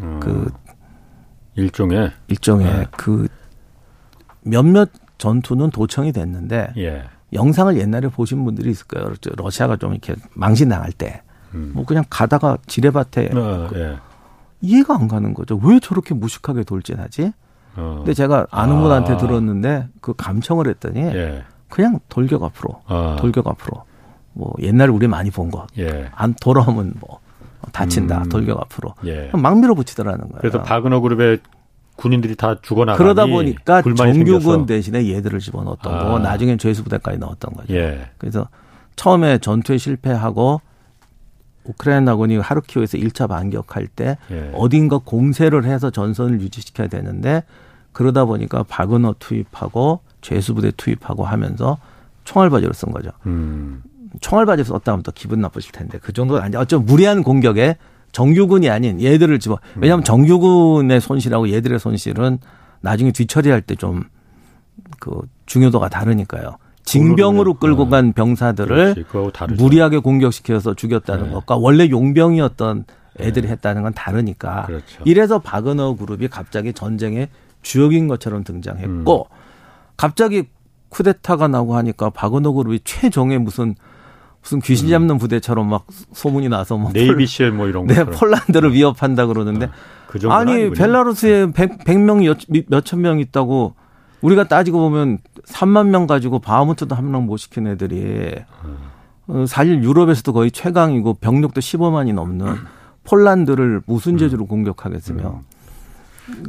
[0.00, 0.50] 음, 그
[1.54, 2.86] 일종의 일종의 네.
[2.96, 3.28] 그
[4.42, 7.04] 몇몇 전투는 도청이 됐는데 예.
[7.32, 9.12] 영상을 옛날에 보신 분들이 있을 거예요.
[9.36, 11.22] 러시아가 좀 이렇게 망신 당할 때.
[11.54, 11.72] 음.
[11.74, 13.96] 뭐 그냥 가다가 지뢰밭에 어, 예.
[14.60, 15.60] 이해가 안 가는 거죠.
[15.62, 17.32] 왜 저렇게 무식하게 돌진하지?
[17.76, 17.94] 어.
[17.98, 18.80] 근데 제가 아는 아.
[18.80, 21.44] 분한테 들었는데 그 감청을 했더니 예.
[21.68, 23.16] 그냥 돌격 앞으로, 아.
[23.20, 23.84] 돌격 앞으로.
[24.32, 25.66] 뭐 옛날에 우리 많이 본 거.
[25.78, 26.08] 예.
[26.14, 27.20] 안 돌아오면 뭐
[27.72, 28.18] 다친다.
[28.22, 28.28] 음.
[28.28, 28.94] 돌격 앞으로.
[29.06, 29.30] 예.
[29.32, 30.38] 막 밀어붙이더라는 거예요.
[30.40, 31.40] 그래서 바그너 그룹의
[31.96, 34.66] 군인들이 다 죽어나가니 그러다 보니까 정규군 생겨서.
[34.66, 36.04] 대신에 얘들을 집어넣었던 아.
[36.04, 37.74] 거고 나중엔 죄수부대까지 넣었던 거죠.
[37.74, 38.08] 예.
[38.18, 38.48] 그래서
[38.96, 40.60] 처음에 전투에 실패하고
[41.68, 44.50] 우크라이나군이 하르키우에서 1차 반격할 때 예.
[44.54, 47.44] 어딘가 공세를 해서 전선을 유지시켜야 되는데
[47.92, 51.78] 그러다 보니까 바그너 투입하고 죄수부대 투입하고 하면서
[52.24, 53.10] 총알바지로 쓴 거죠.
[53.26, 53.82] 음.
[54.20, 56.58] 총알바지로 썼다 하면 또 기분 나쁘실 텐데 그 정도는 아니죠.
[56.58, 57.76] 어쩜 무리한 공격에
[58.12, 60.04] 정규군이 아닌 얘들을 집어 왜냐하면 음.
[60.04, 62.38] 정규군의 손실하고 얘들의 손실은
[62.80, 64.04] 나중에 뒤처리할 때 좀
[65.00, 66.56] 그 중요도가 다르니까요.
[66.88, 67.88] 징병으로 끌고 어.
[67.88, 69.04] 간 병사들을
[69.56, 71.30] 무리하게 공격시켜서 죽였다는 네.
[71.32, 72.84] 것과 원래 용병이었던
[73.20, 73.52] 애들이 네.
[73.52, 74.66] 했다는 건 다르니까.
[74.66, 75.02] 그렇죠.
[75.04, 77.28] 이래서 바그너 그룹이 갑자기 전쟁의
[77.62, 79.36] 주역인 것처럼 등장했고 음.
[79.96, 80.44] 갑자기
[80.88, 83.74] 쿠데타가 나고 하니까 바그너 그룹이 최종의 무슨
[84.40, 84.90] 무슨 귀신 음.
[84.90, 85.18] 잡는 음.
[85.18, 89.70] 부대처럼 막 소문이 나서 뭐 네이비시엘 뭐 이런 거 네, 폴란드를 위협한다 그러는데 어,
[90.06, 90.74] 그 아니 아니군요.
[90.74, 93.74] 벨라루스에 100, 100명이 몇천 명 있다고
[94.20, 98.34] 우리가 따지고 보면 3만 명 가지고 바하무트도 한 명 못 시킨 애들이
[99.28, 102.56] 어, 사실 유럽에서도 거의 최강이고 병력도 15만이 넘는
[103.04, 104.18] 폴란드를 무슨 음.
[104.18, 104.48] 재주로 음.
[104.48, 105.42] 공격하겠으며.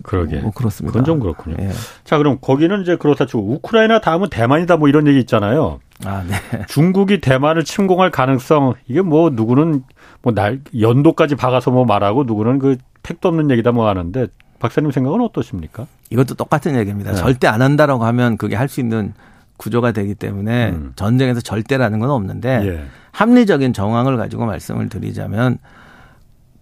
[0.03, 0.39] 그러게.
[0.41, 0.91] 뭐 그렇습니다.
[0.99, 1.55] 그건 좀 그렇군요.
[1.59, 1.71] 예.
[2.03, 5.79] 자, 그럼 거기는 이제 그렇다 치고 우크라이나 다음은 대만이다 뭐 이런 얘기 있잖아요.
[6.05, 6.35] 아, 네.
[6.67, 9.83] 중국이 대만을 침공할 가능성 이게 뭐 누구는
[10.21, 14.27] 뭐 날 연도까지 박아서 뭐 말하고 누구는 그 택도 없는 얘기다 뭐 하는데
[14.59, 15.87] 박사님 생각은 어떠십니까?
[16.09, 17.11] 이것도 똑같은 얘기입니다.
[17.11, 17.17] 네.
[17.17, 19.13] 절대 안 한다라고 하면 그게 할 수 있는
[19.57, 20.93] 구조가 되기 때문에 음.
[20.95, 22.85] 전쟁에서 절대라는 건 없는데 예.
[23.11, 25.57] 합리적인 정황을 가지고 말씀을 드리자면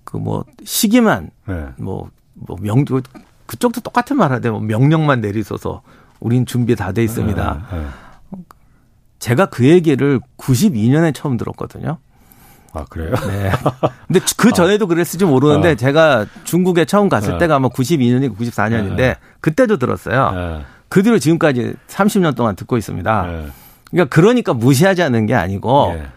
[0.04, 1.68] 그 뭐 시기만 네.
[1.78, 2.86] 뭐, 뭐 명,
[3.46, 5.82] 그쪽도 똑같은 말 하되 뭐 명령만 내리소서
[6.20, 7.66] 우린 준비 다 돼 있습니다.
[7.72, 7.78] 네.
[7.78, 7.86] 네.
[9.20, 11.98] 제가 그 얘기를 92년에 처음 들었거든요.
[12.74, 13.14] 아, 그래요?
[13.28, 13.52] 네.
[14.08, 15.76] 근데 그 전에도 그랬을지 모르는데 아.
[15.76, 17.38] 제가 중국에 처음 갔을 아.
[17.38, 20.64] 때가 아마 92년이고 94년인데 그때도 들었어요.
[20.90, 23.28] 그 뒤로 지금까지 30년 동안 듣고 있습니다.
[23.92, 26.08] 그러니까 그러니까 무시하지 않는 게 아니고 예.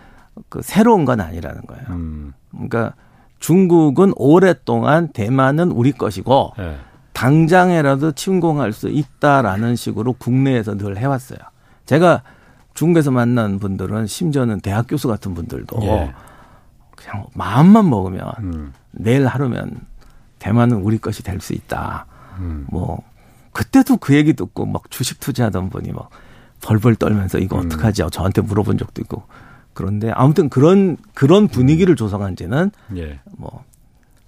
[0.49, 1.85] 그 새로운 건 아니라는 거예요.
[1.91, 2.33] 음.
[2.51, 2.95] 그러니까
[3.39, 6.77] 중국은 오랫동안 대만은 우리 것이고 네.
[7.13, 11.39] 당장에라도 침공할 수 있다라는 식으로 국내에서 늘 해왔어요.
[11.87, 12.23] 제가
[12.75, 16.13] 중국에서 만난 분들은 심지어는 대학 교수 같은 분들도 예.
[17.01, 18.73] 그냥 마음만 먹으면 음.
[18.93, 19.81] 내일 하루면
[20.39, 22.07] 대만은 우리 것이 될 수 있다.
[22.39, 22.67] 음.
[22.71, 23.03] 뭐
[23.53, 26.11] 그때도 그 얘기 듣고 막 주식 투자하던 분이 막
[26.63, 27.67] 벌벌 떨면서 이거 음.
[27.67, 28.03] 어떡하지?
[28.11, 29.25] 저한테 물어본 적도 있고
[29.73, 33.21] 그런데 아무튼 그런 그런 분위기를 조성한 지는 예.
[33.37, 33.65] 뭐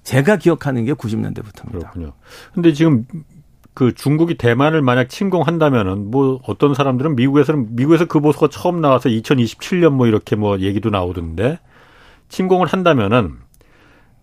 [0.02, 1.72] 제가 기억하는 게 90년대부터입니다.
[1.72, 2.12] 그렇군요.
[2.54, 3.06] 근데 지금
[3.74, 9.90] 그 중국이 대만을 만약 침공한다면은 뭐 어떤 사람들은 미국에서는 미국에서 그 보수가 처음 나와서 2027년
[9.90, 11.58] 뭐 이렇게 뭐 얘기도 나오던데
[12.32, 13.36] 침공을 한다면은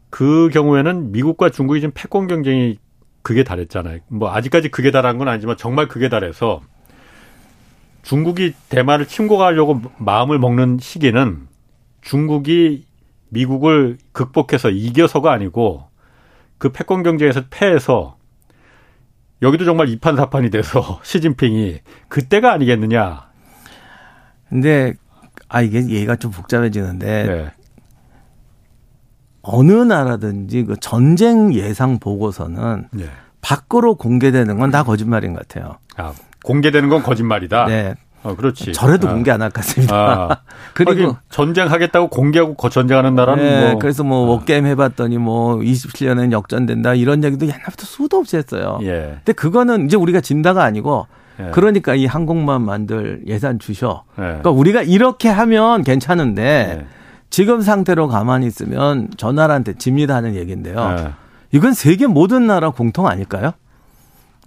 [0.10, 2.80] 그 경우에는 미국과 중국이 지금 패권 경쟁이
[3.22, 3.99] 그게 달했잖아요.
[4.07, 6.62] 뭐 아직까지 그게 달한 건 아니지만 정말 그게 달해서
[8.01, 11.47] 중국이 대만을 침공하려고 마음을 먹는 시기는
[12.01, 12.88] 중국이
[13.30, 15.88] 미국을 극복해서 이겨서가 아니고
[16.57, 18.18] 그 패권 경쟁에서 패해서
[19.43, 23.30] 여기도 정말 이판사판이 돼서 시진핑이 그때가 아니겠느냐.
[24.49, 24.95] 근데
[25.47, 27.59] 아 이게 얘기가 좀 복잡해지는데 네.
[29.42, 33.06] 어느 나라든지 그 전쟁 예상 보고서는 네.
[33.42, 35.78] 밖으로 공개되는 건 다 거짓말인 것 같아요.
[35.98, 36.12] 아,
[36.44, 37.66] 공개되는 건 거짓말이다.
[37.66, 37.96] 네.
[38.22, 38.74] 어, 그렇지.
[38.74, 39.14] 저래도 아.
[39.14, 39.96] 공개 안 할 것 같습니다.
[39.96, 40.38] 아.
[40.76, 43.80] 그리고 전쟁하겠다고 공개하고 전쟁하는 나라는 네, 뭐.
[43.80, 44.30] 그래서 뭐 아.
[44.32, 48.80] 워게임 해봤더니 뭐 27년엔 역전된다 이런 얘기도 옛날부터 수도 없이 했어요.
[48.82, 49.14] 예.
[49.24, 51.08] 근데 그거는 이제 우리가 진다가 아니고
[51.40, 51.52] 예.
[51.52, 54.04] 그러니까 이 항공모함 만들 예산 주셔.
[54.18, 54.22] 예.
[54.24, 56.86] 그러니까 우리가 이렇게 하면 괜찮은데 예.
[57.30, 60.95] 지금 상태로 가만히 있으면 저 나라한테 집니다 하는 얘기인데요.
[60.99, 61.11] 예.
[61.51, 63.51] 이건 세계 모든 나라 공통 아닐까요?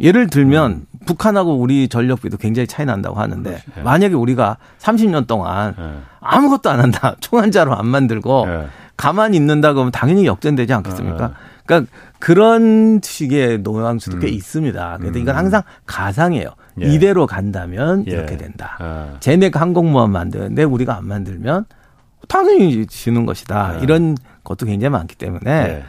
[0.00, 0.86] 예를 들면 음.
[1.06, 3.82] 북한하고 우리 전력비도 굉장히 차이 난다고 하는데 네.
[3.82, 5.98] 만약에 우리가 30년 동안 네.
[6.20, 7.14] 아무것도 안 한다.
[7.20, 8.66] 총 한 자로 안 만들고 네.
[8.96, 11.28] 가만히 있는다 그러면 당연히 역전되지 않겠습니까?
[11.28, 11.34] 네.
[11.66, 14.20] 그러니까 그런 식의 노양수도 음.
[14.20, 14.96] 꽤 있습니다.
[14.98, 15.22] 그런데 음.
[15.22, 16.48] 이건 항상 가상이에요.
[16.82, 16.86] 예.
[16.86, 18.12] 이대로 간다면 예.
[18.12, 18.76] 이렇게 된다.
[18.80, 19.16] 아.
[19.20, 21.66] 쟤네가 항공모함 만드는데 우리가 안 만들면
[22.32, 23.76] 당연히 지는 것이다.
[23.76, 23.82] 예.
[23.82, 25.84] 이런 것도 굉장히 많기 때문에 예.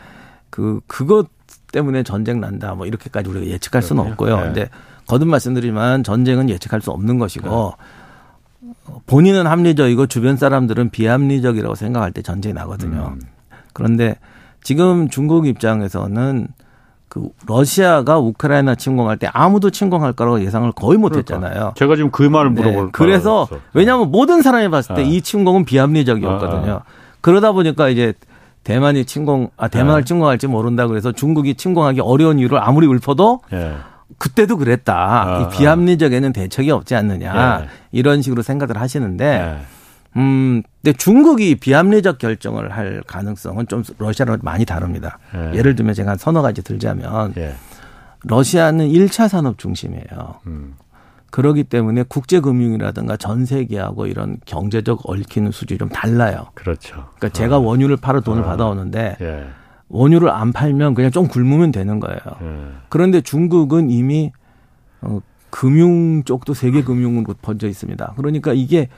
[0.50, 1.30] 그 그것
[1.72, 4.38] 때문에 전쟁 난다 뭐 이렇게까지 우리가 예측할 수는 없고요.
[4.38, 4.44] 네.
[4.44, 4.70] 근데
[5.08, 7.74] 거듭 말씀드리지만 전쟁은 예측할 수 없는 것이고
[8.60, 8.74] 네.
[9.08, 13.14] 본인은 합리적이고 주변 사람들은 비합리적이라고 생각할 때 전쟁이 나거든요.
[13.14, 13.22] 음.
[13.72, 14.18] 그런데
[14.64, 16.48] 지금 중국 입장에서는
[17.14, 21.36] 그 러시아가 우크라이나 침공할 때 아무도 침공할 거라고 예상을 거의 못 그러니까.
[21.36, 21.74] 했잖아요.
[21.76, 22.90] 제가 지금 그 말을 물어볼 네.
[22.92, 25.22] 그래서 왜냐하면 모든 사람이 봤을 때이 아.
[25.22, 26.72] 침공은 비합리적이었거든요.
[26.72, 26.84] 아, 아.
[27.22, 28.16] 그러다 보니까 이제
[28.64, 30.06] 대만이 침공, 아, 대만을 네.
[30.06, 33.76] 침공할지 모른다 그래서 중국이 침공하기 어려운 이유를 아무리 읊어도 네.
[34.18, 34.96] 그때도 그랬다.
[34.96, 37.60] 아, 이 비합리적에는 대책이 없지 않느냐.
[37.60, 37.68] 네.
[37.92, 39.62] 이런 식으로 생각을 하시는데, 네.
[40.16, 45.18] 음, 근데 중국이 비합리적 결정을 할 가능성은 좀 러시아랑 많이 다릅니다.
[45.34, 45.58] 네.
[45.58, 47.56] 예를 들면 제가 서너 가지 들자면, 예.
[48.26, 50.40] 러시아는 1차 산업 중심이에요.
[50.48, 50.76] 음.
[51.34, 56.46] 그러기 때문에 국제금융이라든가 전 세계하고 이런 경제적 얽히는 수준이 좀 달라요.
[56.54, 56.94] 그렇죠.
[57.18, 57.60] 그러니까 제가 어.
[57.62, 58.46] 원유를 팔아 돈을 어.
[58.46, 59.48] 받아오는데 예.
[59.90, 62.20] 원유를 안 팔면 그냥 좀 굶으면 되는 거예요.
[62.44, 62.72] 예.
[62.90, 64.32] 그런데 중국은 이미
[65.02, 68.14] 어, 금융 쪽도 세계 금융으로 번져 있습니다.
[68.16, 68.90] 그러니까 이게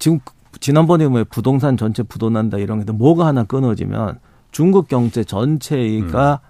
[0.00, 0.18] 지금
[0.58, 4.18] 지난번에 뭐 부동산 전체 부도난다 이런 게 뭐가 하나 끊어지면
[4.50, 6.48] 중국 경제 전체가 음.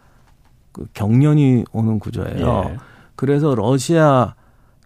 [0.72, 2.70] 그 경련이 오는 구조예요.
[2.70, 2.76] 예.
[3.16, 4.34] 그래서 러시아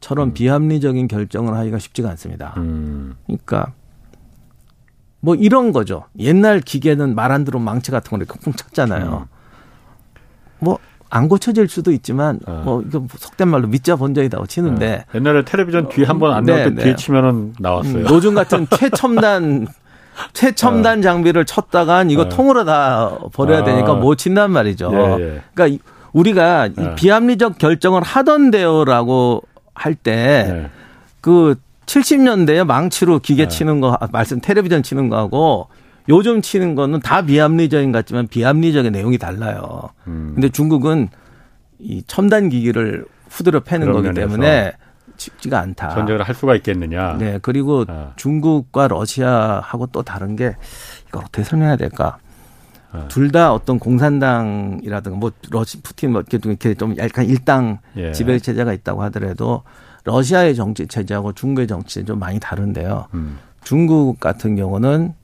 [0.01, 0.35] 처럼 음.
[0.35, 2.55] 비합리적인 결정을 하기가 쉽지가 않습니다.
[2.57, 3.15] 음.
[3.27, 3.73] 그러니까
[5.21, 6.05] 뭐 이런 거죠.
[6.19, 9.27] 옛날 기계는 말 안 들어온 망치 같은 걸 쿵쿵 쳤잖아요.
[9.31, 9.35] 음.
[10.59, 10.79] 뭐
[11.15, 12.63] 안 고쳐질 수도 있지만 어.
[12.65, 15.17] 뭐 이거 속된 말로 밑자 본전이다고 치는데 어.
[15.17, 16.83] 옛날에 텔레비전 뒤에 한 번안 나올 때 네, 네.
[16.83, 17.99] 뒤에 치면은 나왔어요.
[17.99, 19.69] 음, 요즘 같은 최첨단
[20.33, 21.03] 최첨단 어.
[21.03, 22.29] 장비를 쳤다간 이거 어.
[22.29, 23.65] 통으로 다 버려야 아.
[23.65, 24.91] 되니까 못 친단 말이죠.
[24.93, 25.43] 예, 예.
[25.55, 26.95] 그러니까 우리가 예.
[26.97, 29.43] 비합리적 결정을 하던데요라고
[29.73, 31.55] 할 때그 예.
[31.87, 33.49] 70년대에 망치로 기계 예.
[33.49, 35.69] 치는 거 말씀 텔레비전 치는 거하고
[36.09, 39.91] 요즘 치는 거는 다 비합리적인 것 같지만 비합리적인 내용이 달라요.
[40.07, 40.33] 음.
[40.35, 41.09] 근데 중국은
[41.79, 44.73] 이 첨단 기기를 후드려 패는 거기 때문에
[45.17, 45.91] 쉽지가 않다.
[45.91, 47.17] 전쟁을 할 수가 있겠느냐.
[47.19, 47.39] 네.
[47.41, 48.13] 그리고 아.
[48.17, 50.57] 중국과 러시아하고 또 다른 게
[51.09, 52.19] 이걸 어떻게 설명해야 될까?
[52.93, 53.09] 아.
[53.09, 58.13] 둘다 어떤 공산당이라든가 뭐 러시 푸틴 뭐 이렇게 좀 약간 일당 예.
[58.13, 59.63] 지배 체제가 있다고 하더라도
[60.05, 63.09] 러시아의 정치 체제하고 중국의 정치 체제 좀 많이 다른데요.
[63.15, 63.39] 음.
[63.65, 65.15] 중국 같은 경우는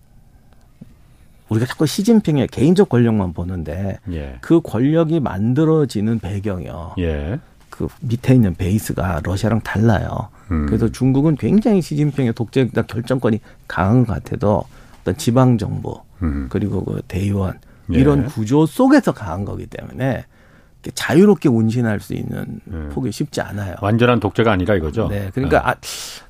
[1.51, 4.38] 우리가 자꾸 시진핑의 개인적 권력만 보는데 예.
[4.40, 6.94] 그 권력이 만들어지는 배경이요.
[6.98, 7.38] 예.
[7.68, 10.28] 그 밑에 있는 베이스가 러시아랑 달라요.
[10.51, 10.66] 음.
[10.66, 14.64] 그래서 중국은 굉장히 시진핑의 독재적 결정권이 강한 것 같아도
[15.03, 16.46] 어떤 지방 정부 음.
[16.51, 17.59] 그리고 그 대의원
[17.92, 17.98] 예.
[17.98, 20.24] 이런 구조 속에서 강한 거기 때문에
[20.94, 22.90] 자유롭게 운신할 수 있는 음.
[22.92, 23.74] 폭이 쉽지 않아요.
[23.82, 25.09] 완전한 독재가 아니라 이거죠.
[25.09, 25.70] 네, 그러니까 네.
[25.70, 25.74] 아,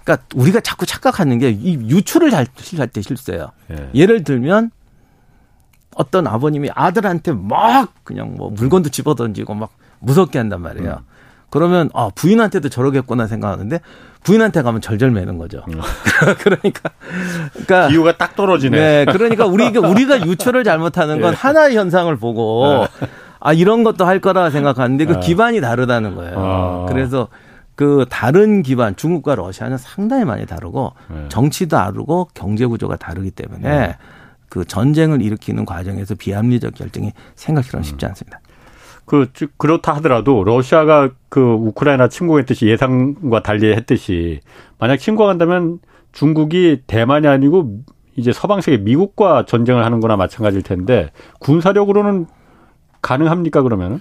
[0.03, 3.53] 그러니까 우리가 자꾸 착각하는 게 이 유출을 잘할때 실수예요.
[3.71, 3.91] 예.
[3.95, 4.71] 예를 들면
[5.97, 10.91] 어떤 아버님이 아들한테 막 그냥 뭐 물건도 집어 던지고 막 무섭게 한단 말이에요.
[10.91, 11.11] 음.
[11.51, 13.80] 그러면 아 부인한테도 저러겠구나 생각하는데
[14.22, 15.64] 부인한테 가면 절절 매는 거죠.
[15.68, 15.80] 음.
[16.38, 16.91] 그러니까
[17.53, 19.05] 그러니까 기후가 딱 떨어지네.
[19.05, 21.36] 네, 그러니까 우리가 우리가 유출을 잘못하는 건 예.
[21.36, 23.09] 하나의 현상을 보고 네.
[23.41, 25.20] 아 이런 것도 할 거라 생각하는데 그 네.
[25.20, 26.34] 기반이 다르다는 거예요.
[26.38, 26.86] 아.
[26.88, 27.28] 그래서
[27.74, 31.26] 그 다른 기반 중국과 러시아는 상당히 많이 다르고 네.
[31.30, 33.97] 정치도 다르고 경제 구조가 다르기 때문에 네.
[34.51, 38.09] 그 전쟁을 일으키는 과정에서 비합리적 결정이 생각처럼 쉽지 음.
[38.09, 38.41] 않습니다.
[39.07, 39.27] 그
[39.57, 44.41] 그렇다 하더라도 러시아가 그 우크라이나 침공했듯이 예상과 달리 했듯이
[44.79, 45.79] 만약 침공한다면
[46.13, 47.81] 중국이 대만이 아니고
[48.17, 52.27] 이제 서방 세계 미국과 전쟁을 하는 거나 마찬가지일 텐데 군사력으로는
[53.03, 54.01] 가능합니까 그러면은?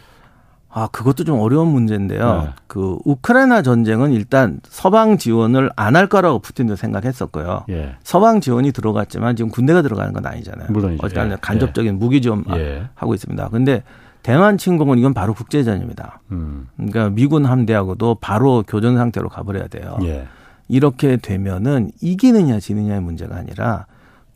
[0.72, 2.41] 아, 그것도 좀 어려운 문제인데요.
[2.43, 2.49] 네.
[2.67, 7.65] 그 우크라이나 전쟁은 일단 서방 지원을 안 할 거라고 푸틴도 생각했었고요.
[7.70, 7.95] 예.
[8.03, 10.67] 서방 지원이 들어갔지만 지금 군대가 들어가는 건 아니잖아요.
[10.72, 11.03] 물론이죠.
[11.05, 11.38] 어쨌든 예.
[11.41, 11.97] 간접적인 예.
[11.97, 12.84] 무기 지원 예.
[12.95, 13.49] 하고 있습니다.
[13.49, 13.82] 근데
[14.22, 16.22] 대만 침공은 이건 바로 국제전입니다.
[16.32, 16.67] 음.
[16.76, 19.97] 그러니까 미군 함대하고도 바로 교전 상태로 가버려야 돼요.
[20.03, 20.28] 예.
[20.67, 23.88] 이렇게 되면은 이기느냐 지느냐의 문제가 아니라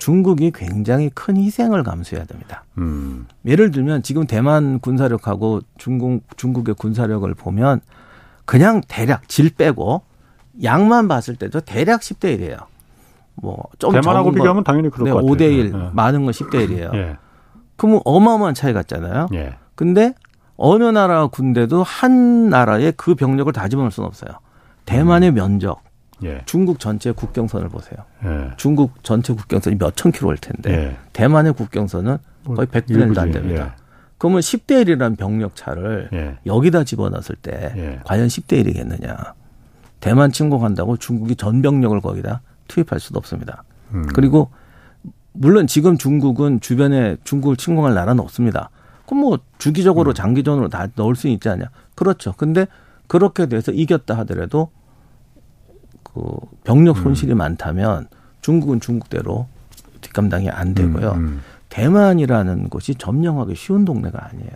[0.04, 2.66] 중국이 굉장히 큰 희생을 감수해야 됩니다.
[2.78, 3.26] 음.
[3.46, 7.80] 예를 들면 지금 대만 군사력하고 중국 중국의 군사력을 보면
[8.44, 10.02] 그냥 대략 질 빼고
[10.62, 12.66] 양만 봤을 때도 대략 10대 1이에요.
[13.36, 15.34] 뭐좀 대만하고 비교하면 당연히 그럴 네, 것 같아요.
[15.34, 15.90] 5대 1, 네.
[15.94, 16.94] 많은 건 10대 1이에요.
[17.00, 17.18] 예.
[17.78, 19.28] 그러면 어마어마한 차이 같잖아요.
[19.36, 19.56] 예.
[19.76, 20.14] 근데
[20.58, 24.34] 어느 나라 군대도 한 나라의 그 병력을 다 집어넣을 수는 없어요.
[24.84, 25.36] 대만의 음.
[25.36, 25.82] 면적,
[26.26, 26.42] 예.
[26.46, 27.98] 중국 전체 국경선을 보세요.
[28.24, 28.52] 예.
[28.58, 30.98] 중국 전체 국경선이 몇 천 킬로일 텐데 예.
[31.14, 33.74] 대만의 국경선은 뭐 거의 100분의 1도 안 됩니다.
[33.78, 33.84] 예.
[34.18, 36.38] 그러면 10대 1이라는 병력 차를 예.
[36.46, 38.00] 여기다 집어넣었을 때 예.
[38.06, 39.34] 과연 10대 1이겠느냐.
[40.00, 43.64] 대만 침공한다고 중국이 전 병력을 거기다 투입할 수도 없습니다.
[43.94, 44.06] 음.
[44.14, 44.50] 그리고
[45.34, 48.70] 물론 지금 중국은 주변에 중국을 침공할 나라는 없습니다.
[49.06, 50.14] 그럼 뭐 주기적으로 음.
[50.14, 51.70] 장기전으로 다 넣을 수 있지 않냐.
[51.96, 52.34] 그렇죠.
[52.38, 52.68] 근데
[53.08, 54.72] 그렇게 돼서 이겼다 하더라도
[56.14, 56.22] 그
[56.64, 57.38] 병력 손실이 음.
[57.38, 58.08] 많다면
[58.42, 59.48] 중국은 중국대로
[60.02, 61.12] 뒷감당이 안 되고요.
[61.12, 61.42] 음, 음.
[61.70, 64.52] 대만이라는 곳이 점령하기 쉬운 동네가 아니에요.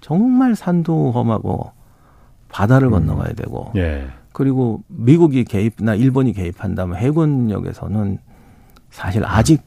[0.00, 1.72] 정말 산도 험하고
[2.48, 2.92] 바다를 음.
[2.92, 4.06] 건너가야 되고 예.
[4.32, 8.18] 그리고 미국이 개입나 일본이 개입한다면 해군역에서는
[8.90, 9.62] 사실 아직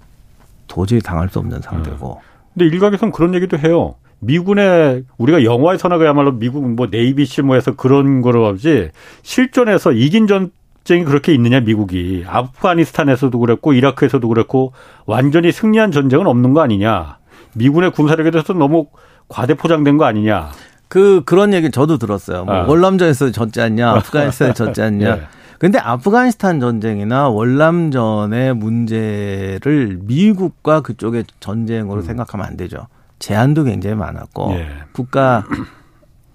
[0.68, 2.08] 도저히 당할 수 없는 상태고.
[2.08, 2.22] 어.
[2.54, 3.96] 근데 일각에서는 그런 얘기도 해요.
[4.20, 8.90] 미군의 우리가 영화에서나 그야말로 미국 뭐 네이비실 뭐해서 그런 거로 하지
[9.24, 10.52] 실전에서 이긴 전
[10.86, 14.72] 전쟁이 그렇게 있느냐 미국이 아프가니스탄에서도 그랬고 이라크에서도 그랬고
[15.06, 17.18] 완전히 승리한 전쟁은 없는 거 아니냐
[17.56, 18.88] 미군의 군사력에 대해서 너무
[19.28, 20.52] 과대 포장된 거 아니냐
[20.88, 22.46] 그 그런 얘기 저도 들었어요.
[22.46, 22.64] 뭐 아.
[22.68, 25.16] 월남전에서 졌지 않냐, 아프가니스탄에 졌지 않냐.
[25.16, 25.22] 네.
[25.58, 32.06] 근데 아프가니스탄 전쟁이나 월남전의 문제를 미국과 그쪽의 전쟁으로 음.
[32.06, 32.88] 생각하면 안 되죠.
[33.18, 34.68] 제한도 굉장히 많았고 예.
[34.92, 35.44] 국가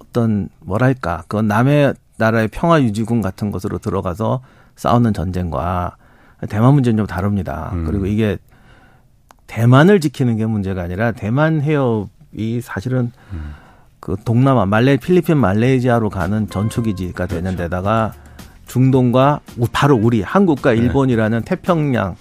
[0.02, 4.42] 어떤 뭐랄까 그건 남의 나라의 평화 유지군 같은 것으로 들어가서
[4.76, 5.96] 싸우는 전쟁과
[6.48, 7.70] 대만 문제는 좀 다릅니다.
[7.72, 7.84] 음.
[7.84, 8.38] 그리고 이게
[9.46, 13.54] 대만을 지키는 게 문제가 아니라 대만 해협이 사실은 음.
[13.98, 17.64] 그 동남아 말레 필리핀 말레이시아로 가는 전초기지가 되는 그렇죠.
[17.64, 18.12] 데다가
[18.66, 19.40] 중동과
[19.72, 20.78] 바로 우리 한국과 네.
[20.78, 21.44] 일본이라는 네.
[21.44, 22.14] 태평양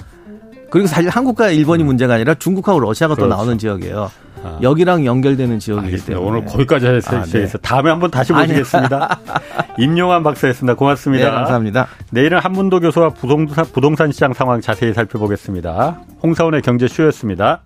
[0.71, 1.87] 그리고 사실 한국과 일본이 음.
[1.87, 3.29] 문제가 아니라 중국하고 러시아가 그렇죠.
[3.29, 4.09] 또 나오는 지역이에요.
[4.43, 4.59] 아.
[4.61, 6.19] 여기랑 연결되는 지역이기 알겠습니다.
[6.19, 7.47] 때문에 오늘 거기까지 해서 아, 네.
[7.61, 9.19] 다음에 한번 다시 모시겠습니다.
[9.77, 10.75] 임용환 박사였습니다.
[10.75, 11.25] 고맙습니다.
[11.25, 11.87] 네, 감사합니다.
[12.11, 15.99] 내일은 한문도 교수와 부동산, 부동산 시장 상황 자세히 살펴보겠습니다.
[16.23, 17.61] 홍사원의 경제쇼였습니다.